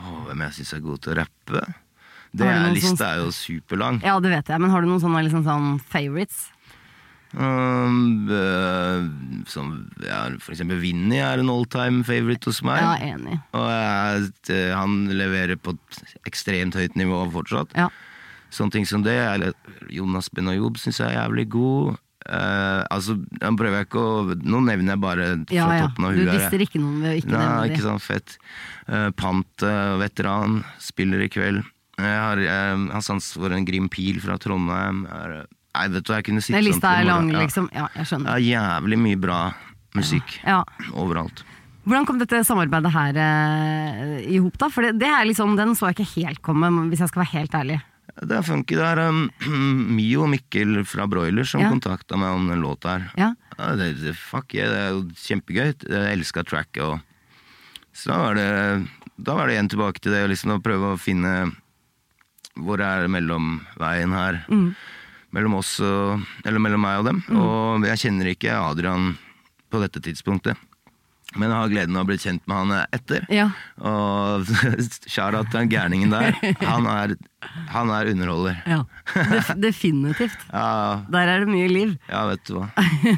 Åh, 0.00 0.16
hvem 0.30 0.42
jeg 0.48 0.56
syns 0.58 0.72
er 0.78 0.82
god 0.88 1.04
til 1.04 1.14
å 1.14 1.18
rappe? 1.20 1.62
Det 2.30 2.46
er, 2.46 2.66
lista 2.74 2.90
sånn- 2.94 3.06
er 3.12 3.22
jo 3.24 3.30
superlang. 3.34 4.00
Ja, 4.06 4.16
det 4.22 4.32
vet 4.34 4.50
jeg, 4.50 4.62
men 4.62 4.74
har 4.74 4.82
du 4.82 4.90
noen 4.90 5.02
sånne 5.02 5.22
liksom, 5.26 5.46
sånn 5.46 5.70
favorites? 5.92 6.48
Um, 7.30 8.26
uh, 8.26 9.06
som, 9.46 9.70
ja, 10.02 10.24
for 10.42 10.56
eksempel 10.56 10.80
Vinni 10.82 11.20
er 11.22 11.38
en 11.44 11.50
all 11.52 11.66
time 11.70 12.02
favorite 12.06 12.50
hos 12.50 12.58
meg. 12.66 12.82
Ja, 12.82 13.14
enig. 13.14 13.38
Og 13.54 13.68
jeg, 13.70 14.70
han 14.74 15.04
leverer 15.14 15.58
på 15.62 15.76
et 15.78 16.16
ekstremt 16.26 16.74
høyt 16.78 16.98
nivå 16.98 17.22
fortsatt. 17.36 17.76
Ja. 17.78 17.86
Sånne 18.50 18.74
ting 18.74 18.86
som 18.88 19.02
det. 19.06 19.16
Eller 19.16 19.52
Jonas 19.92 20.28
Benayoub 20.34 20.78
syns 20.82 20.98
jeg 21.02 21.08
er 21.12 21.20
jævlig 21.22 21.48
god. 21.54 21.98
Uh, 22.30 22.84
altså, 22.92 23.14
jeg 23.40 23.56
prøver 23.56 23.78
jeg 23.78 23.86
ikke 23.88 24.00
å 24.04 24.34
Nå 24.44 24.58
nevner 24.66 24.92
jeg 24.92 25.00
bare 25.00 25.28
fra 25.48 25.54
Ja, 25.56 25.68
ja. 25.78 25.86
toppen 25.88 26.04
av 26.04 26.12
huet. 26.12 26.28
Du 26.28 26.34
dister 26.36 26.60
ikke 26.66 26.78
noen 26.82 26.98
ved 27.00 27.14
å 27.14 27.20
ikke 27.22 27.30
Nei, 27.32 27.40
nevne 27.46 27.70
ikke 27.72 27.86
sånn 27.86 28.02
fett. 28.04 28.34
Uh, 28.90 29.08
Pant, 29.16 29.64
uh, 29.64 29.94
veteran, 30.02 30.58
spiller 30.84 31.24
i 31.24 31.30
kveld. 31.32 31.62
Jeg 32.00 32.20
har, 32.20 32.42
uh, 32.44 32.84
har 32.92 33.02
sans 33.06 33.30
for 33.40 33.56
en 33.56 33.64
Grim 33.68 33.88
Pil 33.92 34.20
fra 34.22 34.36
Trondheim. 34.40 35.06
Er, 35.08 35.34
nei, 35.48 35.86
vet 35.96 36.04
du, 36.04 36.12
hva 36.12 36.20
jeg 36.20 36.28
kunne 36.28 36.44
sitte 36.44 36.58
Den 36.58 36.66
sånn 36.66 36.70
lista 36.74 36.92
er 37.00 37.08
lang. 37.08 37.32
Ja. 37.32 37.40
liksom. 37.46 37.70
Ja, 37.74 37.88
jeg 37.96 38.10
skjønner. 38.12 38.28
Det 38.28 38.36
er 38.36 38.48
jævlig 38.52 39.00
mye 39.08 39.20
bra 39.24 39.40
musikk 39.96 40.36
Ja. 40.44 40.60
overalt. 40.92 41.42
Hvordan 41.88 42.04
kom 42.06 42.18
dette 42.20 42.44
samarbeidet 42.44 42.92
her 42.92 43.16
uh, 43.16 44.18
i 44.20 44.36
hop, 44.44 44.58
da? 44.60 44.68
For 44.68 44.84
det, 44.84 44.98
det 45.00 45.08
er 45.08 45.24
liksom, 45.26 45.56
den 45.58 45.72
så 45.74 45.88
jeg 45.88 45.98
ikke 46.02 46.12
helt 46.20 46.42
komme, 46.44 46.68
hvis 46.92 47.00
jeg 47.00 47.08
skal 47.10 47.24
være 47.24 47.32
helt 47.40 47.56
ærlig. 47.56 47.80
Det 48.20 48.36
er 48.36 48.42
funky. 48.46 48.76
Det 48.78 48.86
er 48.86 49.00
um, 49.08 49.26
Mio 49.96 50.26
Mikkel 50.30 50.82
fra 50.88 51.06
Broiler 51.10 51.44
som 51.48 51.62
Ja. 51.62 51.70
kontakta 51.72 52.16
meg 52.20 52.34
om 52.36 52.48
den 52.50 52.60
låta 52.62 52.96
her. 52.96 53.06
Ja. 53.16 53.30
Ja, 53.58 53.74
det, 53.76 53.90
det, 54.00 54.14
fuck 54.16 54.54
yeah, 54.56 54.70
det 54.72 54.78
er 54.80 54.90
jo 54.94 55.02
kjempegøy. 55.20 55.74
Jeg 55.84 56.14
elska 56.16 56.44
tracket. 56.48 56.82
Og... 56.82 57.00
Så 57.92 58.10
da 58.12 58.18
var 58.22 58.38
det 58.38 58.48
Da 59.20 59.34
var 59.36 59.46
det 59.50 59.56
igjen 59.58 59.68
tilbake 59.68 60.00
til 60.00 60.12
det 60.14 60.22
liksom, 60.30 60.54
å 60.56 60.62
prøve 60.64 60.94
å 60.94 61.00
finne 61.00 61.50
Hvor 62.56 62.80
er 62.80 63.08
mellomveien 63.10 64.14
her? 64.16 64.38
Mm. 64.48 64.70
Mellom 65.36 65.58
oss 65.58 65.74
og 65.84 66.22
Eller 66.46 66.62
mellom 66.62 66.80
meg 66.86 67.02
og 67.02 67.10
dem. 67.10 67.20
Og 67.36 67.84
jeg 67.90 68.00
kjenner 68.06 68.30
ikke 68.32 68.54
Adrian 68.56 69.12
på 69.70 69.78
dette 69.82 70.00
tidspunktet. 70.02 70.56
Men 71.38 71.46
jeg 71.52 71.54
har 71.60 71.68
gleden 71.70 71.96
av 71.96 72.02
å 72.02 72.08
bli 72.08 72.16
kjent 72.18 72.42
med 72.50 72.56
han 72.58 72.86
etter. 72.96 73.26
Ja. 73.30 73.44
Og 73.86 74.48
Shara 75.14 75.44
til 75.46 75.60
den 75.60 75.68
gærningen 75.70 76.10
der. 76.10 76.34
Han 76.66 76.88
er, 76.90 77.14
han 77.70 77.92
er 77.94 78.10
underholder. 78.10 78.56
ja. 78.66 78.80
Def 79.30 79.52
definitivt. 79.62 80.38
Ja, 80.50 81.04
Der 81.10 81.30
er 81.36 81.44
det 81.44 81.52
mye 81.52 81.68
liv. 81.70 81.92
ja, 82.10 82.24
vet 82.32 82.42
du 82.50 82.56
hva. 82.58 82.66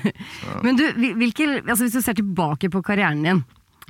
Men 0.66 0.76
du, 0.76 0.84
hvilke, 0.96 1.48
altså 1.64 1.86
hvis 1.86 1.96
du 1.96 2.02
ser 2.04 2.18
tilbake 2.20 2.68
på 2.72 2.82
karrieren 2.84 3.24
din, 3.24 3.40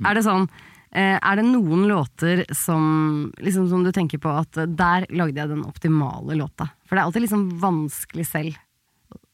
er 0.07 0.15
det 0.17 0.23
sånn 0.25 0.47
eh, 0.95 1.19
er 1.19 1.39
det 1.39 1.45
noen 1.49 1.83
låter 1.91 2.45
som, 2.55 3.29
liksom, 3.43 3.67
som 3.71 3.83
du 3.85 3.91
tenker 3.95 4.23
på 4.23 4.31
at 4.39 4.57
eh, 4.63 4.71
der 4.71 5.05
lagde 5.11 5.39
jeg 5.43 5.51
den 5.51 5.67
optimale 5.67 6.39
låta? 6.39 6.71
For 6.87 6.95
det 6.95 7.03
er 7.03 7.09
alltid 7.09 7.27
liksom 7.27 7.45
vanskelig 7.61 8.25
selv. 8.31 8.55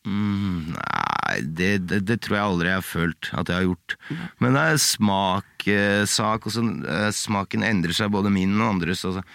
Mm, 0.08 0.74
nei, 0.74 1.19
det, 1.42 1.72
det, 1.90 2.00
det 2.10 2.20
tror 2.26 2.38
jeg 2.38 2.46
aldri 2.48 2.72
jeg 2.72 2.80
har 2.80 2.88
følt 2.88 3.30
at 3.34 3.52
jeg 3.52 3.58
har 3.60 3.68
gjort. 3.70 3.96
Men 4.42 4.58
det 4.58 4.66
er 4.66 4.82
smaksak, 4.84 6.48
og 6.50 6.56
sånn. 6.56 6.74
eh, 6.88 7.10
Smaken 7.16 7.66
endrer 7.68 7.96
seg, 7.96 8.12
både 8.14 8.32
min 8.34 8.58
og 8.60 8.76
andres. 8.76 9.06
Og 9.08 9.20
så 9.20 9.26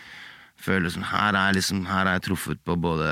føler 0.64 0.88
jeg 0.88 0.96
sånn, 0.96 1.06
her 1.10 1.36
er, 1.38 1.56
liksom, 1.56 1.84
her 1.88 2.08
er 2.08 2.18
jeg 2.18 2.24
truffet 2.28 2.60
på 2.66 2.76
både 2.80 3.08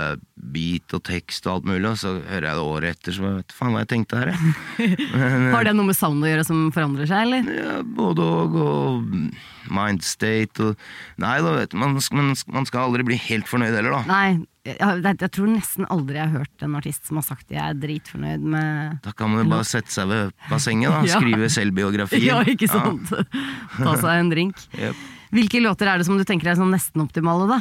beat 0.52 0.94
og 0.96 1.02
tekst 1.06 1.46
og 1.46 1.58
alt 1.58 1.68
mulig, 1.68 1.84
og 1.90 1.98
så 2.00 2.14
hører 2.18 2.48
jeg 2.48 2.58
det 2.58 2.66
året 2.74 2.96
etter, 2.96 3.16
så 3.16 3.24
vet 3.28 3.54
faen 3.56 3.74
hva 3.74 3.82
jeg 3.84 3.90
tenkte 3.92 4.20
her, 4.20 4.32
jeg. 4.32 4.96
Har 5.54 5.68
det 5.68 5.74
noe 5.76 5.90
med 5.90 5.98
sound 5.98 6.24
å 6.24 6.30
gjøre 6.30 6.46
som 6.48 6.64
forandrer 6.74 7.10
seg, 7.10 7.28
eller? 7.28 7.50
Ja, 7.58 7.76
både 7.98 8.26
og, 8.26 8.56
og 8.62 9.72
mindstate 9.72 10.72
og 10.72 10.88
Nei 11.22 11.36
da, 11.44 11.52
vet 11.60 11.70
du, 11.72 11.78
man, 11.78 11.94
man, 12.16 12.32
man 12.56 12.66
skal 12.68 12.88
aldri 12.88 13.06
bli 13.06 13.20
helt 13.28 13.48
fornøyd 13.50 13.76
heller, 13.76 13.94
da. 13.94 14.02
Nei, 14.10 14.26
jeg, 14.66 14.76
jeg, 14.78 15.16
jeg 15.18 15.32
tror 15.34 15.48
nesten 15.50 15.88
aldri 15.90 16.18
jeg 16.20 16.30
har 16.30 16.42
hørt 16.42 16.66
en 16.66 16.76
artist 16.78 17.08
som 17.08 17.18
har 17.18 17.26
sagt 17.26 17.48
de 17.50 17.58
er 17.58 17.78
dritfornøyd 17.78 18.44
med 18.54 19.00
Da 19.06 19.14
kan 19.16 19.32
man 19.32 19.44
jo 19.44 19.54
bare 19.54 19.66
sette 19.68 19.94
seg 19.94 20.10
ved 20.10 20.36
bassenget, 20.50 20.90
da. 20.92 21.02
Ja. 21.12 21.18
Skrive 21.18 21.50
selvbiografier. 21.52 22.28
Ja, 22.32 22.38
ikke 22.46 22.68
sant? 22.70 23.10
Ta 23.10 23.96
seg 23.98 24.12
en 24.14 24.30
drink. 24.32 24.62
Jep. 24.78 25.08
Hvilke 25.32 25.62
låter 25.64 25.88
er 25.88 25.98
det 26.02 26.06
som 26.08 26.18
du 26.20 26.24
tenker 26.28 26.50
er 26.52 26.58
sånn 26.58 26.72
nesten 26.74 27.00
optimale, 27.04 27.46
da? 27.48 27.60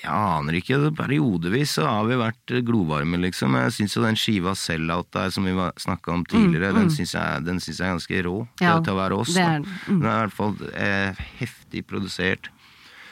Jeg 0.00 0.08
aner 0.16 0.56
ikke. 0.56 0.76
Periodevis 0.96 1.74
så 1.76 1.84
har 1.84 2.06
vi 2.08 2.16
vært 2.16 2.54
eh, 2.56 2.62
glovarme, 2.64 3.18
liksom. 3.20 3.52
Jeg 3.58 3.74
syns 3.76 3.96
jo 3.98 4.04
den 4.06 4.16
skiva 4.16 4.54
Sellout 4.56 5.10
der 5.12 5.28
som 5.34 5.44
vi 5.44 5.52
snakka 5.82 6.14
om 6.14 6.22
tidligere, 6.24 6.70
den 6.78 6.88
syns 6.94 7.12
jeg, 7.18 7.42
jeg 7.44 7.74
er 7.84 7.92
ganske 7.98 8.22
rå 8.24 8.36
Mm, 8.46 8.62
Ja, 8.64 8.78
til 8.80 8.94
å 8.94 9.00
være 9.02 9.18
oss. 9.20 9.34
det 9.36 9.44
er. 9.44 9.60
Mm. 9.60 9.98
Den 10.00 10.08
er 10.08 10.14
i 10.14 10.24
hvert 10.24 10.38
fall 10.38 10.56
eh, 10.72 11.20
heftig 11.42 11.84
produsert. 11.90 12.48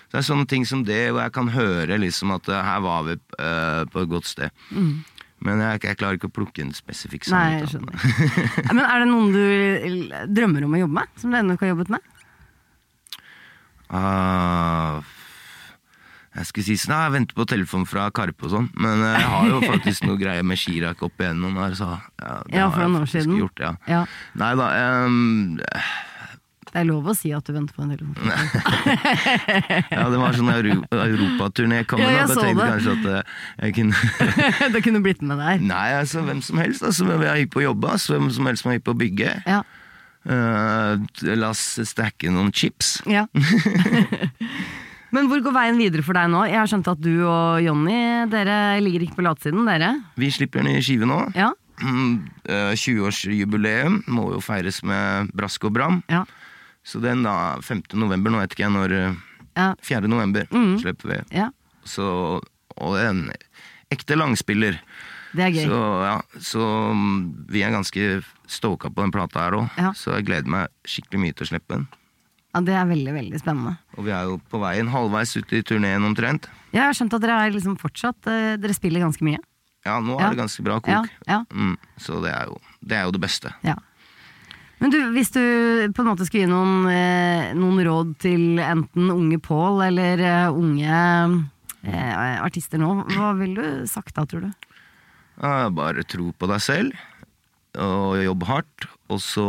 Så 0.09 0.15
det 0.17 0.21
er 0.23 0.29
sånne 0.31 0.49
ting 0.49 0.65
som 0.65 0.87
det, 0.89 1.03
hvor 1.13 1.21
jeg 1.27 1.35
kan 1.37 1.51
høre 1.53 1.99
liksom 2.01 2.33
at 2.39 2.49
eh, 2.49 2.63
her 2.71 2.81
var 2.87 3.03
vi 3.11 3.19
eh, 3.19 3.83
på 3.93 4.01
et 4.07 4.09
godt 4.15 4.31
sted. 4.31 4.51
Men 5.45 5.61
jeg, 5.63 5.83
jeg 5.85 5.99
klarer 6.01 6.17
ikke 6.17 6.31
å 6.33 6.37
plukke 6.41 6.65
en 6.65 6.73
spesifikk. 6.75 7.29
Mm. 7.29 7.35
Nei, 7.37 7.59
jeg 7.61 7.69
skjønner. 7.75 8.73
Men 8.73 8.81
er 8.87 9.03
det 9.05 9.11
noen 9.13 9.29
du 9.37 10.33
drømmer 10.41 10.65
om 10.67 10.73
å 10.79 10.81
jobbe 10.87 10.97
med? 11.03 11.13
Som 11.21 11.35
du 11.35 11.37
ennå 11.43 11.59
ikke 11.59 11.69
har 11.69 11.75
jobbet 11.77 11.93
med? 11.99 12.15
Ah, 13.91 15.01
Jeg 16.39 16.47
skulle 16.47 16.65
si 16.69 16.77
sånn, 16.79 16.93
jeg 16.95 17.13
venter 17.17 17.35
på 17.35 17.47
telefon 17.51 17.87
fra 17.89 18.11
Karpe 18.15 18.45
og 18.47 18.53
sånn, 18.53 18.67
men 18.79 19.01
eh, 19.03 19.15
jeg 19.19 19.31
har 19.33 19.47
jo 19.49 19.61
faktisk 19.65 20.05
noe 20.07 20.19
greier 20.21 20.45
med 20.47 20.61
Chirag 20.61 21.01
opp 21.03 21.19
igjennom 21.25 21.57
her, 21.59 21.73
så 21.75 21.89
ja, 22.21 22.35
det 22.47 22.55
Ja, 22.55 22.67
har 22.69 22.75
for 22.77 22.85
jeg 22.85 22.91
noen 22.93 23.01
år 23.01 23.07
faktisk 23.09 23.25
siden. 23.25 23.39
Gjort, 23.41 23.63
ja. 23.65 23.73
Ja. 23.91 24.03
Nei 24.39 24.51
da, 24.61 24.69
um, 25.09 25.59
Det 26.69 26.77
er 26.83 26.85
lov 26.85 27.09
å 27.11 27.15
si 27.17 27.33
at 27.33 27.49
du 27.49 27.55
venter 27.57 27.75
på 27.75 27.83
en 27.83 27.97
telefon. 27.97 28.15
ja, 29.97 30.05
det 30.13 30.19
var 30.21 30.37
sånn 30.37 30.53
Euro 30.53 30.77
europaturné 30.93 31.81
Ja, 31.81 32.11
jeg 32.13 32.29
så 32.29 32.45
jeg 32.45 32.59
det. 32.61 32.69
kanskje 32.69 32.95
at 32.99 33.09
eh, 33.09 33.35
jeg 33.65 33.75
kunne 33.81 33.95
det 34.77 34.85
kunne 34.85 35.01
blitt 35.03 35.23
med 35.25 35.41
der. 35.43 35.59
Nei, 35.65 35.89
altså 35.97 36.23
hvem 36.29 36.45
som 36.45 36.61
helst, 36.63 36.85
altså, 36.85 37.09
jeg 37.09 37.25
er 37.33 37.41
hypp 37.43 37.55
på 37.57 37.65
å 37.65 37.71
jobbe, 37.71 37.97
altså, 37.97 38.15
hvem 38.19 38.31
som 38.37 38.47
helst 38.53 38.63
som 38.63 38.71
er 38.71 38.79
hypp 38.79 38.87
på 38.87 38.95
å 38.95 39.01
bygge. 39.01 39.33
Ja. 39.49 39.63
Eh, 40.29 41.33
la 41.39 41.53
oss 41.55 41.79
stacke 41.89 42.31
noen 42.33 42.53
chips. 42.53 42.99
ja. 43.09 43.27
Men 45.09 45.25
hvor 45.31 45.41
går 45.41 45.55
veien 45.57 45.79
videre 45.81 46.05
for 46.05 46.13
deg 46.19 46.29
nå? 46.29 46.43
Jeg 46.51 46.59
har 46.59 46.69
skjønt 46.69 46.91
at 46.93 46.99
du 47.01 47.23
og 47.25 47.63
Jonny 47.65 48.27
dere 48.29 48.77
ligger 48.85 49.07
ikke 49.07 49.17
på 49.17 49.25
latsiden, 49.25 49.65
dere? 49.65 49.95
Vi 50.21 50.29
slipper 50.35 50.61
ny 50.67 50.75
skive 50.85 51.09
nå. 51.09 51.23
Ja. 51.33 51.55
Mm, 51.81 52.27
eh, 52.45 52.75
20-årsjubileum 52.77 54.03
må 54.13 54.27
jo 54.35 54.43
feires 54.45 54.83
med 54.85 55.31
brask 55.39 55.65
og 55.65 55.73
bram. 55.79 56.03
Ja. 56.13 56.27
Så 56.85 57.01
den 57.01 57.25
da, 57.25 57.57
5. 57.65 57.87
november, 57.97 58.35
nå 58.35 58.43
vet 58.43 58.53
ikke 58.53 58.67
jeg 58.67 58.77
når 58.77 58.97
eh, 58.99 59.25
Ja. 59.59 59.73
4. 59.83 60.07
november 60.13 60.45
mm. 60.53 60.75
slipper 60.85 61.15
vi. 61.15 61.23
ja. 61.41 61.49
Så, 61.89 62.05
og 62.77 62.99
en 63.01 63.31
ekte 63.89 64.19
langspiller. 64.19 64.77
Det 65.39 65.45
er 65.47 65.55
gøy. 65.55 65.69
Så, 65.71 65.79
ja, 66.09 66.17
så 66.43 66.67
mm, 66.99 67.17
vi 67.55 67.63
er 67.63 67.71
ganske 67.77 68.07
stoka 68.51 68.91
på 68.91 69.05
den 69.05 69.13
plata 69.15 69.45
her 69.47 69.57
òg. 69.61 69.69
Ja. 69.79 69.93
Så 69.95 70.17
jeg 70.17 70.27
gleder 70.29 70.51
meg 70.51 70.73
skikkelig 70.89 71.21
mye 71.23 71.37
til 71.39 71.47
å 71.47 71.51
slippe 71.53 71.77
den. 71.77 71.87
Ja, 72.57 72.63
det 72.65 72.75
er 72.75 72.89
veldig, 72.91 73.13
veldig 73.15 73.39
spennende. 73.43 73.77
Og 73.95 74.07
vi 74.09 74.13
er 74.17 74.25
jo 74.27 74.39
på 74.51 74.59
veien 74.63 74.89
halvveis 74.91 75.37
ut 75.39 75.53
i 75.55 75.61
turneen 75.69 76.03
omtrent. 76.09 76.49
Ja, 76.73 76.81
Jeg 76.83 76.87
har 76.89 76.97
skjønt 76.99 77.15
at 77.15 77.23
dere 77.23 77.37
er 77.47 77.53
liksom 77.55 77.77
fortsatt 77.81 78.27
eh, 78.29 78.57
Dere 78.61 78.75
spiller 78.77 79.05
ganske 79.05 79.25
mye. 79.25 79.39
Ja, 79.87 80.01
nå 80.05 80.17
Ja. 80.19 80.27
er 80.27 80.35
det 80.35 80.41
ganske 80.43 80.65
bra 80.67 80.81
Ja, 80.83 81.03
kok. 81.05 81.13
ja. 81.29 81.39
Mm, 81.55 81.77
så 82.01 82.19
det 82.25 82.33
er, 82.35 82.49
jo, 82.51 82.59
det 82.85 82.97
er 82.99 83.05
jo 83.07 83.13
det 83.15 83.21
beste. 83.23 83.53
Ja. 83.65 83.77
Men 84.81 84.91
du, 84.95 84.99
hvis 85.15 85.31
du 85.35 85.41
på 85.95 86.03
en 86.05 86.11
måte 86.11 86.27
skulle 86.27 86.45
gi 86.47 86.51
noen, 86.51 86.89
eh, 86.91 87.53
noen 87.59 87.81
råd 87.87 88.13
til 88.23 88.59
enten 88.63 89.11
unge 89.11 89.39
Pål 89.43 89.81
eller 89.89 90.21
uh, 90.23 90.55
unge 90.55 90.99
eh, 91.85 92.37
artister 92.43 92.79
nå, 92.81 92.91
hva 93.15 93.33
ville 93.39 93.59
du 93.83 93.87
sagt 93.91 94.15
da, 94.19 94.25
tror 94.29 94.47
du? 94.49 94.68
Bare 95.39 96.03
tro 96.09 96.33
på 96.35 96.49
deg 96.51 96.63
selv, 96.65 97.01
og 97.79 98.19
jobb 98.19 98.45
hardt. 98.49 98.89
Og 99.13 99.21
så, 99.23 99.47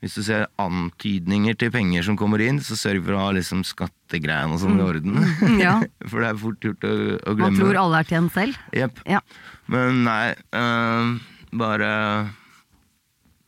hvis 0.00 0.16
du 0.16 0.22
ser 0.24 0.46
antydninger 0.60 1.58
til 1.60 1.72
penger 1.74 2.06
som 2.06 2.16
kommer 2.18 2.42
inn, 2.44 2.60
så 2.64 2.78
sørg 2.78 3.04
for 3.04 3.16
å 3.16 3.26
ha 3.26 3.34
liksom 3.36 3.64
skattegreiene 3.68 4.56
og 4.56 4.62
sånn 4.62 4.80
i 4.80 4.86
orden. 4.86 5.20
Mm, 5.42 5.60
ja. 5.60 5.76
For 6.10 6.24
det 6.24 6.32
er 6.32 6.40
fort 6.40 6.64
gjort 6.64 6.88
å, 6.88 6.94
å 7.20 7.36
Man 7.42 7.60
tror 7.60 7.80
alle 7.84 8.00
er 8.00 8.08
tjent 8.08 8.34
selv. 8.34 8.58
Yep. 8.72 9.04
Ja. 9.12 9.22
Men 9.68 10.02
nei, 10.08 10.32
øh, 10.56 11.14
bare 11.60 11.92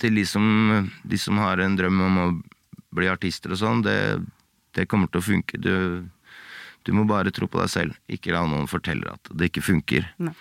til 0.00 0.16
de 0.20 0.24
som, 0.29 0.44
de 1.05 1.18
som 1.20 1.40
har 1.40 1.61
en 1.61 1.76
drøm 1.76 2.00
om 2.05 2.20
å 2.20 2.31
bli 2.96 3.09
artister 3.09 3.53
og 3.55 3.61
sånn, 3.61 3.85
det, 3.87 3.98
det 4.76 4.88
kommer 4.90 5.11
til 5.12 5.20
å 5.20 5.26
funke. 5.26 5.61
Du, 5.61 6.05
du 6.85 6.96
må 6.96 7.05
bare 7.09 7.33
tro 7.35 7.48
på 7.48 7.61
deg 7.61 7.72
selv. 7.72 7.98
Ikke 8.12 8.35
la 8.35 8.44
noen 8.48 8.68
fortelle 8.70 9.16
at 9.16 9.33
det 9.33 9.50
ikke 9.50 9.64
funker. 9.64 10.09
Nei. 10.20 10.37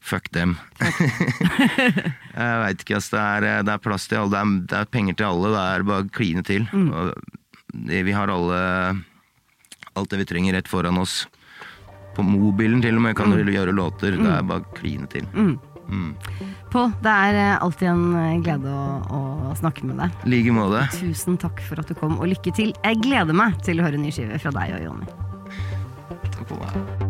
Fuck 0.00 0.30
dem. 0.32 0.54
jeg 0.80 2.60
veit 2.62 2.80
ikke, 2.84 2.96
ass. 2.96 3.10
Det 3.12 3.20
er, 3.20 3.62
det 3.66 3.74
er 3.74 3.82
plass 3.84 4.06
til 4.08 4.18
alle. 4.22 4.32
Det 4.32 4.40
er, 4.40 4.54
det 4.72 4.78
er 4.80 4.88
penger 4.96 5.18
til 5.20 5.26
alle. 5.28 5.50
Det 5.54 5.64
er 5.66 5.84
bare 5.90 6.06
å 6.06 6.10
kline 6.16 6.44
til. 6.46 6.64
Mm. 6.72 6.88
Vi 8.08 8.14
har 8.16 8.32
alle 8.32 8.60
alt 9.98 10.10
det 10.12 10.20
vi 10.22 10.28
trenger 10.30 10.56
rett 10.56 10.70
foran 10.70 10.98
oss. 11.02 11.24
På 12.16 12.24
mobilen 12.26 12.80
til 12.82 12.96
og 12.98 13.04
med 13.04 13.16
kan 13.18 13.30
Mm. 13.30 13.44
du 13.46 13.52
gjøre 13.52 13.74
låter. 13.76 14.16
Det 14.16 14.30
er 14.38 14.42
bare 14.42 14.64
å 14.64 14.72
kline 14.78 15.06
til. 15.12 15.26
Pål, 16.70 16.92
det 17.02 17.10
er 17.10 17.34
eh, 17.34 17.56
alltid 17.64 17.88
en 17.90 18.02
eh, 18.14 18.36
glede 18.46 18.70
å, 18.70 19.20
å 19.50 19.54
snakke 19.58 19.82
med 19.88 19.98
deg. 19.98 20.20
Like 20.30 20.52
måte. 20.54 20.84
Tusen 20.94 21.34
takk 21.42 21.58
for 21.66 21.82
at 21.82 21.90
du 21.90 21.96
kom, 21.98 22.14
og 22.22 22.30
lykke 22.30 22.54
til. 22.54 22.70
Jeg 22.86 23.02
gleder 23.02 23.34
meg 23.34 23.58
til 23.66 23.82
å 23.82 23.88
høre 23.88 23.98
ny 23.98 24.12
skive 24.14 24.38
fra 24.38 24.54
deg 24.54 24.76
og 24.78 24.86
Jonny. 24.86 25.10
Takk 26.30 26.44
for 26.46 26.62
meg. 26.62 27.09